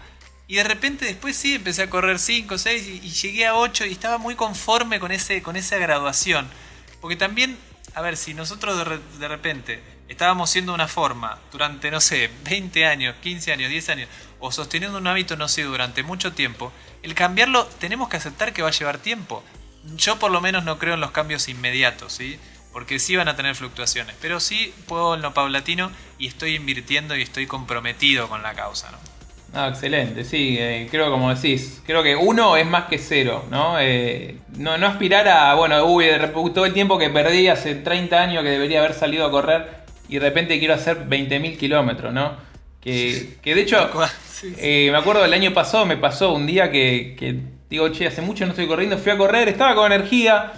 Y 0.47 0.55
de 0.55 0.63
repente 0.63 1.05
después 1.05 1.35
sí, 1.35 1.55
empecé 1.55 1.83
a 1.83 1.89
correr 1.89 2.19
5, 2.19 2.57
6 2.57 2.87
y, 2.87 3.09
llegué 3.09 3.47
a 3.47 3.55
8 3.55 3.85
y 3.85 3.91
estaba 3.91 4.17
muy 4.17 4.35
conforme 4.35 4.99
con, 4.99 5.11
ese, 5.11 5.41
con 5.41 5.55
esa 5.55 5.77
graduación. 5.77 6.49
Porque 6.99 7.15
también, 7.15 7.57
a 7.95 8.01
ver, 8.01 8.17
si 8.17 8.33
nosotros 8.33 8.77
de, 8.77 8.99
de 9.17 9.27
repente 9.29 9.81
estábamos 10.09 10.49
siendo 10.49 10.73
una 10.73 10.89
forma 10.89 11.39
durante, 11.53 11.89
no 11.89 12.01
sé, 12.01 12.29
20 12.43 12.85
años, 12.85 13.15
15 13.21 13.53
años, 13.53 13.69
10 13.69 13.89
años, 13.89 14.09
o 14.39 14.51
sosteniendo 14.51 14.97
un 14.97 15.07
hábito, 15.07 15.37
no 15.37 15.47
sé, 15.47 15.63
durante 15.63 16.03
mucho 16.03 16.33
tiempo, 16.33 16.73
el 17.01 17.15
cambiarlo 17.15 17.65
tenemos 17.79 18.09
que 18.09 18.17
aceptar 18.17 18.51
que 18.51 18.61
va 18.61 18.69
a 18.69 18.73
llevar 18.73 18.97
tiempo 18.97 19.41
yo 19.95 20.17
por 20.19 20.31
lo 20.31 20.41
menos 20.41 20.63
no 20.63 20.77
creo 20.77 20.93
en 20.93 20.99
los 20.99 21.11
cambios 21.11 21.47
inmediatos, 21.49 22.13
¿sí? 22.13 22.39
Porque 22.71 22.99
sí 22.99 23.15
van 23.15 23.27
a 23.27 23.35
tener 23.35 23.55
fluctuaciones, 23.55 24.15
pero 24.21 24.39
sí 24.39 24.73
puedo 24.87 25.15
en 25.15 25.21
lo 25.21 25.33
paulatino 25.33 25.91
y 26.17 26.27
estoy 26.27 26.55
invirtiendo 26.55 27.15
y 27.17 27.21
estoy 27.21 27.47
comprometido 27.47 28.29
con 28.29 28.43
la 28.43 28.53
causa, 28.53 28.91
¿no? 28.91 28.97
Ah, 29.53 29.67
excelente, 29.67 30.23
sí, 30.23 30.55
eh, 30.57 30.87
creo 30.89 31.11
como 31.11 31.33
decís, 31.33 31.81
creo 31.85 32.01
que 32.03 32.15
uno 32.15 32.55
es 32.55 32.65
más 32.65 32.85
que 32.85 32.97
cero, 32.97 33.45
¿no? 33.51 33.77
Eh, 33.81 34.37
no, 34.57 34.77
no 34.77 34.87
aspirar 34.87 35.27
a, 35.27 35.53
bueno, 35.55 35.83
uy, 35.83 36.05
todo 36.53 36.65
el 36.65 36.73
tiempo 36.73 36.97
que 36.97 37.09
perdí 37.09 37.49
hace 37.49 37.75
30 37.75 38.17
años 38.17 38.43
que 38.43 38.49
debería 38.49 38.79
haber 38.79 38.93
salido 38.93 39.25
a 39.25 39.31
correr 39.31 39.81
y 40.07 40.15
de 40.15 40.19
repente 40.21 40.57
quiero 40.57 40.73
hacer 40.73 41.05
20.000 41.05 41.57
kilómetros, 41.57 42.13
¿no? 42.13 42.37
Que, 42.79 43.35
que 43.41 43.53
de 43.53 43.61
hecho, 43.61 43.89
eh, 44.57 44.87
me 44.89 44.97
acuerdo 44.97 45.25
el 45.25 45.33
año 45.33 45.53
pasado 45.53 45.85
me 45.85 45.97
pasó 45.97 46.33
un 46.33 46.47
día 46.47 46.71
que, 46.71 47.17
que 47.19 47.35
Digo, 47.71 47.87
che, 47.87 48.05
hace 48.05 48.21
mucho 48.21 48.43
no 48.45 48.51
estoy 48.51 48.67
corriendo, 48.67 48.97
fui 48.97 49.13
a 49.13 49.17
correr, 49.17 49.47
estaba 49.47 49.75
con 49.75 49.89
energía, 49.93 50.51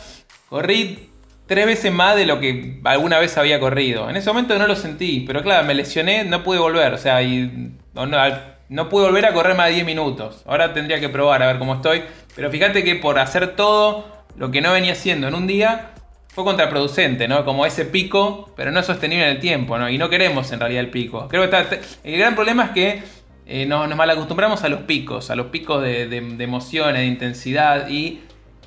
corrí 0.50 1.12
tres 1.46 1.68
veces 1.68 1.94
más 1.94 2.16
de 2.16 2.26
lo 2.26 2.40
que 2.40 2.80
alguna 2.86 3.20
vez 3.20 3.38
había 3.38 3.60
corrido. 3.60 4.10
En 4.10 4.16
ese 4.16 4.32
momento 4.32 4.58
no 4.58 4.66
lo 4.66 4.76
sentí, 4.76 5.20
pero 5.20 5.44
claro, 5.44 5.64
me 5.64 5.76
lesioné, 5.76 6.24
no 6.24 6.44
pude 6.44 6.58
volver, 6.58 6.92
o 6.92 6.98
sea, 6.98 7.22
y 7.22 7.72
no, 7.94 8.90
pude 8.90 9.06
volver 9.06 9.28
a 9.28 9.34
correr 9.34 9.56
más 9.56 9.68
de 9.68 9.74
10 9.74 9.86
minutos. 9.86 10.42
Ahora 10.48 10.74
tendría 10.74 11.00
que 11.00 11.08
probar 11.08 11.44
a 11.44 11.46
ver 11.46 11.60
cómo 11.60 11.76
estoy, 11.76 12.02
pero 12.36 12.50
fíjate 12.50 12.84
que 12.84 12.96
por 12.96 13.20
hacer 13.20 13.56
todo 13.56 14.08
lo 14.36 14.50
que 14.50 14.62
no 14.62 14.72
venía 14.74 14.94
haciendo 14.94 15.28
en 15.28 15.36
un 15.36 15.46
día, 15.46 15.92
fue 16.30 16.44
contraproducente, 16.44 17.28
¿no? 17.28 17.46
Como 17.46 17.64
ese 17.64 17.86
pico, 17.86 18.52
pero 18.58 18.72
no 18.72 18.80
es 18.80 18.88
sostenible 18.88 19.26
en 19.26 19.36
el 19.36 19.40
tiempo, 19.40 19.78
¿no? 19.78 19.88
Y 19.88 20.00
no 20.00 20.10
queremos 20.10 20.52
en 20.52 20.60
realidad 20.60 20.84
el 20.84 20.90
pico. 20.90 21.28
Creo 21.28 21.48
que 21.48 21.60
está, 21.60 21.78
el 22.04 22.18
gran 22.18 22.34
problema 22.34 22.64
es 22.64 22.70
que 22.72 23.04
eh, 23.46 23.66
nos, 23.66 23.88
nos 23.90 23.98
malacostumbramos 23.98 24.64
a 24.64 24.70
los 24.70 24.82
picos, 24.82 25.30
a 25.30 25.36
los 25.36 25.48
picos 25.48 25.82
de, 25.82 26.08
de, 26.08 26.44
emociones, 26.44 27.02
de 27.02 27.06
intensidad 27.06 27.90
y 27.90 28.22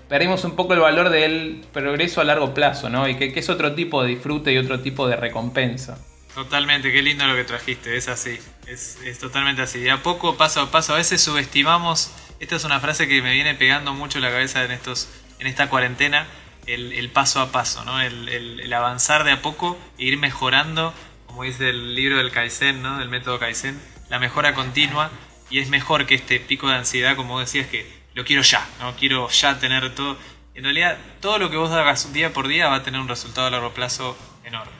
perdimos 0.09 0.45
un 0.45 0.55
poco 0.55 0.75
el 0.75 0.81
valor 0.81 1.09
del 1.09 1.65
progreso 1.73 2.21
a 2.21 2.25
largo 2.25 2.53
plazo, 2.53 2.91
¿no? 2.91 3.09
Y 3.09 3.17
que, 3.17 3.33
es 3.35 3.49
otro 3.49 3.75
tipo 3.75 4.03
de 4.03 4.11
disfrute 4.11 4.53
y 4.53 4.59
otro 4.59 4.81
tipo 4.81 5.09
de 5.09 5.17
recompensa. 5.17 5.99
Totalmente, 6.35 6.93
qué 6.93 7.01
lindo 7.01 7.27
lo 7.27 7.35
que 7.35 7.45
trajiste, 7.45 7.97
es 7.97 8.09
así, 8.09 8.39
es, 8.67 8.99
totalmente 9.19 9.63
así. 9.63 9.81
De 9.81 9.91
a 9.91 10.03
poco, 10.03 10.37
paso 10.37 10.61
a 10.61 10.71
paso, 10.71 10.93
a 10.93 10.97
veces 10.99 11.23
subestimamos, 11.23 12.11
esta 12.41 12.57
es 12.57 12.65
una 12.65 12.79
frase 12.79 13.09
que 13.09 13.23
me 13.23 13.33
viene 13.33 13.55
pegando 13.55 13.95
mucho 13.95 14.21
la 14.21 14.31
cabeza 14.31 14.63
en, 14.63 14.73
estos, 14.73 15.09
en 15.39 15.47
esta 15.47 15.71
cuarentena, 15.71 16.27
el, 16.67 17.11
paso 17.11 17.41
a 17.41 17.51
paso, 17.51 17.83
¿no? 17.85 18.03
El, 18.03 18.29
el, 18.29 18.73
avanzar 18.75 19.25
de 19.25 19.31
a 19.31 19.41
poco 19.41 19.79
e 19.99 20.05
ir 20.05 20.19
mejorando, 20.19 20.93
como 21.27 21.45
dice 21.45 21.71
el 21.71 21.95
libro 21.95 22.19
del 22.19 22.31
Kaizen, 22.31 22.83
¿no? 22.83 22.99
Del 22.99 23.09
método 23.09 23.39
Kaizen, 23.39 23.81
la 24.09 24.19
mejora 24.19 24.55
continua 24.55 25.11
y 25.51 25.61
es 25.61 25.69
mejor 25.69 26.07
que 26.07 26.15
este 26.15 26.41
pico 26.41 26.69
de 26.69 26.75
ansiedad, 26.75 27.17
como 27.17 27.41
decías, 27.41 27.67
que 27.67 27.87
lo 28.15 28.25
quiero 28.25 28.43
ya, 28.43 28.67
no 28.81 28.95
quiero 28.97 29.29
ya 29.29 29.59
tener 29.59 29.95
todo. 29.95 30.17
En 30.55 30.65
realidad, 30.65 30.97
todo 31.21 31.39
lo 31.39 31.51
que 31.51 31.57
vos 31.57 31.71
hagas 31.71 32.13
día 32.13 32.33
por 32.33 32.49
día 32.49 32.69
va 32.69 32.77
a 32.77 32.83
tener 32.83 33.01
un 33.01 33.09
resultado 33.09 33.47
a 33.47 33.51
largo 33.51 33.73
plazo 33.73 34.17
enorme. 34.45 34.73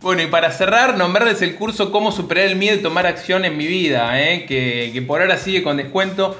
Bueno, 0.00 0.22
y 0.22 0.28
para 0.28 0.52
cerrar, 0.52 0.96
nombrarles 0.96 1.42
el 1.42 1.56
curso 1.56 1.90
Cómo 1.90 2.12
superar 2.12 2.44
el 2.44 2.54
miedo 2.54 2.76
y 2.76 2.82
tomar 2.82 3.06
acción 3.06 3.44
en 3.44 3.56
mi 3.56 3.66
vida, 3.66 4.20
¿eh? 4.22 4.46
que, 4.46 4.90
que 4.92 5.02
por 5.02 5.20
ahora 5.20 5.36
sigue 5.36 5.64
con 5.64 5.76
descuento 5.76 6.38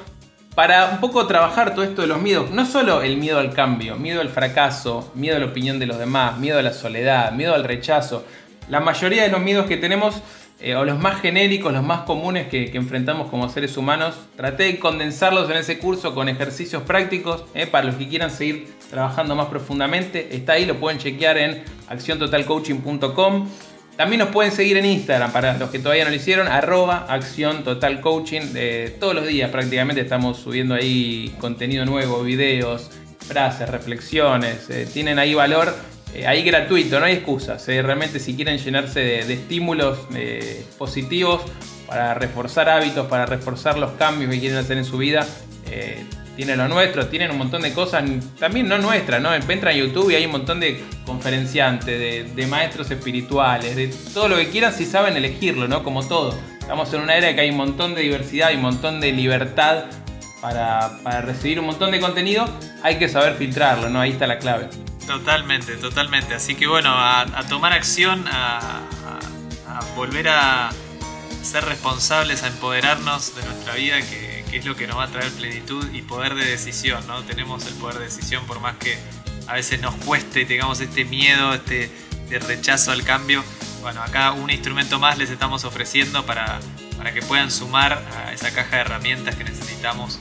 para 0.54 0.86
un 0.86 1.00
poco 1.00 1.26
trabajar 1.26 1.74
todo 1.74 1.84
esto 1.84 2.02
de 2.02 2.08
los 2.08 2.20
miedos. 2.20 2.50
No 2.50 2.66
solo 2.66 3.02
el 3.02 3.16
miedo 3.16 3.38
al 3.38 3.52
cambio, 3.52 3.96
miedo 3.96 4.20
al 4.20 4.28
fracaso, 4.28 5.12
miedo 5.14 5.36
a 5.36 5.40
la 5.40 5.46
opinión 5.46 5.78
de 5.78 5.86
los 5.86 5.98
demás, 5.98 6.38
miedo 6.38 6.58
a 6.58 6.62
la 6.62 6.72
soledad, 6.72 7.32
miedo 7.32 7.54
al 7.54 7.64
rechazo. 7.64 8.24
La 8.68 8.80
mayoría 8.80 9.22
de 9.22 9.28
los 9.28 9.40
miedos 9.40 9.66
que 9.66 9.76
tenemos 9.76 10.22
eh, 10.60 10.74
o 10.74 10.84
los 10.84 10.98
más 10.98 11.20
genéricos, 11.20 11.72
los 11.72 11.84
más 11.84 12.00
comunes 12.00 12.48
que, 12.48 12.70
enfrentamos 12.74 13.30
como 13.30 13.48
seres 13.48 13.76
humanos. 13.76 14.16
Traté 14.36 14.64
de 14.64 14.78
condensarlos 14.80 15.48
en 15.50 15.56
ese 15.56 15.78
curso 15.78 16.14
con 16.14 16.28
ejercicios 16.28 16.82
prácticos 16.82 17.44
eh, 17.54 17.68
para 17.68 17.86
los 17.86 17.94
que 17.94 18.08
quieran 18.08 18.32
seguir 18.32 18.68
trabajando 18.90 19.36
más 19.36 19.46
profundamente. 19.46 20.34
Está 20.34 20.54
ahí, 20.54 20.66
lo 20.66 20.74
pueden 20.74 20.98
chequear 20.98 21.38
en 21.38 21.62
acciontotalcoaching.com. 21.88 23.48
También 23.96 24.18
nos 24.18 24.28
pueden 24.30 24.50
seguir 24.50 24.76
en 24.78 24.86
Instagram 24.86 25.32
para 25.32 25.56
los 25.58 25.70
que 25.70 25.78
todavía 25.78 26.04
no 26.04 26.10
lo 26.10 26.16
hicieron, 26.16 26.48
arroba 26.48 27.06
acción 27.08 27.62
total 27.62 28.00
coaching. 28.00 28.42
Eh, 28.56 28.96
todos 28.98 29.14
los 29.14 29.26
días 29.28 29.50
prácticamente 29.50 30.00
estamos 30.00 30.38
subiendo 30.38 30.74
ahí 30.74 31.34
contenido 31.40 31.84
nuevo, 31.84 32.22
videos, 32.22 32.90
frases, 33.20 33.68
reflexiones. 33.68 34.68
tienen 34.92 35.20
ahí 35.20 35.34
valor 35.34 35.72
eh, 36.18 36.26
ahí 36.26 36.42
gratuito, 36.42 36.98
no 36.98 37.06
hay 37.06 37.14
excusas. 37.14 37.66
Eh. 37.68 37.82
Realmente 37.82 38.18
si 38.20 38.34
quieren 38.34 38.58
llenarse 38.58 39.00
de, 39.00 39.32
estímulos 39.32 39.98
eh, 40.14 40.64
positivos 40.76 41.42
para 41.86 42.14
reforzar 42.14 42.68
hábitos, 42.68 43.06
para 43.06 43.26
reforzar 43.26 43.78
los 43.78 43.92
cambios 43.92 44.30
que 44.30 44.40
quieren 44.40 44.58
hacer 44.58 44.78
en 44.78 44.84
su 44.84 44.98
vida, 44.98 45.26
tienen 46.36 46.58
lo 46.58 46.68
nuestro, 46.68 47.08
tienen 47.08 47.30
un 47.32 47.38
montón 47.38 47.62
de 47.62 47.72
cosas, 47.72 48.04
también 48.38 48.68
no 48.68 48.78
nuestras, 48.78 49.20
¿no? 49.20 49.34
Entran 49.34 49.68
a 49.68 49.72
YouTube 49.72 50.10
y 50.10 50.14
hay 50.14 50.24
un 50.24 50.32
montón 50.32 50.60
de 50.60 50.80
conferenciantes, 51.04 52.34
de, 52.34 52.46
maestros 52.46 52.90
espirituales, 52.90 53.74
de 53.74 53.88
todo 54.14 54.28
lo 54.28 54.36
que 54.36 54.48
quieran 54.48 54.72
si 54.72 54.86
saben 54.86 55.16
elegirlo, 55.16 55.66
¿no? 55.66 55.82
Como 55.82 56.06
todo. 56.06 56.38
Estamos 56.60 56.92
en 56.94 57.00
una 57.00 57.16
era 57.16 57.34
que 57.34 57.40
hay 57.40 57.50
un 57.50 57.56
montón 57.56 57.94
de 57.94 58.02
diversidad 58.02 58.52
y 58.52 58.54
un 58.54 58.62
montón 58.62 59.00
de 59.00 59.12
libertad 59.12 59.86
para, 60.40 61.00
para 61.02 61.22
recibir 61.22 61.58
un 61.58 61.66
montón 61.66 61.90
de 61.90 62.00
contenido, 62.00 62.48
hay 62.82 62.98
que 62.98 63.08
saber 63.08 63.34
filtrarlo, 63.34 63.90
¿no? 63.90 64.00
Ahí 64.00 64.12
está 64.12 64.26
la 64.26 64.38
clave. 64.38 64.68
Totalmente, 65.08 65.78
totalmente. 65.78 66.34
Así 66.34 66.54
que 66.54 66.66
bueno, 66.66 66.90
a, 66.92 67.24
tomar 67.48 67.72
acción, 67.72 68.26
a, 68.30 68.82
volver 69.96 70.28
a 70.28 70.68
ser 71.42 71.64
responsables, 71.64 72.42
a 72.42 72.48
empoderarnos 72.48 73.34
de 73.34 73.42
nuestra 73.42 73.74
vida, 73.74 74.02
que, 74.02 74.44
es 74.52 74.66
lo 74.66 74.76
que 74.76 74.86
nos 74.86 74.98
va 74.98 75.04
a 75.04 75.08
traer 75.08 75.32
plenitud 75.32 75.90
y 75.94 76.02
poder 76.02 76.34
de 76.34 76.44
decisión, 76.44 77.06
¿no? 77.06 77.22
Tenemos 77.22 77.66
el 77.66 77.74
poder 77.74 77.98
de 77.98 78.04
decisión 78.04 78.44
por 78.46 78.60
más 78.60 78.76
que 78.76 78.98
a 79.46 79.54
veces 79.54 79.80
nos 79.80 79.94
cueste 79.94 80.42
y 80.42 80.44
tengamos 80.44 80.78
este 80.80 81.06
miedo, 81.06 81.54
este 81.54 81.90
de 82.28 82.38
rechazo 82.38 82.92
al 82.92 83.02
cambio. 83.02 83.42
Bueno, 83.80 84.02
acá 84.02 84.32
un 84.32 84.50
instrumento 84.50 84.98
más 84.98 85.16
les 85.16 85.30
estamos 85.30 85.64
ofreciendo 85.64 86.26
para, 86.26 86.60
para 86.98 87.14
que 87.14 87.22
puedan 87.22 87.50
sumar 87.50 88.04
a 88.14 88.34
esa 88.34 88.52
caja 88.52 88.76
de 88.76 88.82
herramientas 88.82 89.36
que 89.36 89.44
necesitamos 89.44 90.18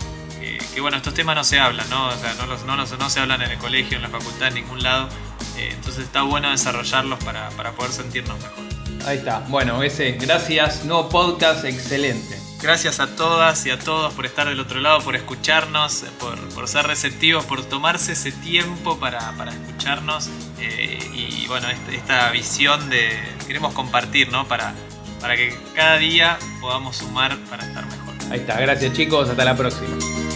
que, 0.77 0.81
bueno, 0.81 0.97
estos 0.97 1.15
temas 1.15 1.35
no 1.35 1.43
se 1.43 1.59
hablan, 1.59 1.89
¿no? 1.89 2.09
O 2.09 2.11
sea, 2.11 2.35
no, 2.35 2.75
no, 2.75 3.09
se 3.09 3.19
hablan 3.19 3.41
en 3.41 3.49
el 3.49 3.57
colegio, 3.57 3.97
en 3.97 4.03
la 4.03 4.09
facultad, 4.09 4.49
en 4.49 4.53
ningún 4.53 4.83
lado. 4.83 5.09
Eh, 5.57 5.71
entonces 5.73 6.03
está 6.03 6.21
bueno 6.21 6.51
desarrollarlos 6.51 7.17
para, 7.23 7.49
poder 7.71 7.91
sentirnos 7.91 8.37
mejor. 8.37 8.63
Ahí 9.07 9.17
está. 9.17 9.39
Bueno, 9.47 9.81
ese, 9.81 10.11
gracias. 10.11 10.85
Nuevo 10.85 11.09
podcast, 11.09 11.65
excelente. 11.65 12.39
Gracias 12.61 12.99
a 12.99 13.07
todas 13.07 13.65
y 13.65 13.71
a 13.71 13.79
todos 13.79 14.13
por 14.13 14.27
estar 14.27 14.47
del 14.47 14.59
otro 14.59 14.79
lado, 14.79 15.01
por 15.01 15.15
escucharnos, 15.15 16.05
por, 16.19 16.67
ser 16.67 16.85
receptivos, 16.85 17.43
por 17.45 17.65
tomarse 17.65 18.11
ese 18.11 18.31
tiempo 18.31 18.99
para, 18.99 19.33
escucharnos. 19.49 20.29
Eh, 20.59 20.99
y 21.11 21.47
bueno, 21.47 21.69
esta, 21.69 21.91
esta, 21.91 22.29
visión 22.29 22.87
de 22.91 23.17
queremos 23.47 23.73
compartir, 23.73 24.31
¿no? 24.31 24.47
Para, 24.47 24.75
para 25.21 25.35
que 25.35 25.57
cada 25.73 25.97
día 25.97 26.37
podamos 26.61 26.97
sumar 26.97 27.35
para 27.49 27.65
estar 27.65 27.83
mejor. 27.83 28.13
Ahí 28.29 28.41
está, 28.41 28.61
gracias 28.61 28.93
chicos, 28.93 29.27
hasta 29.27 29.43
la 29.43 29.57
próxima. 29.57 30.26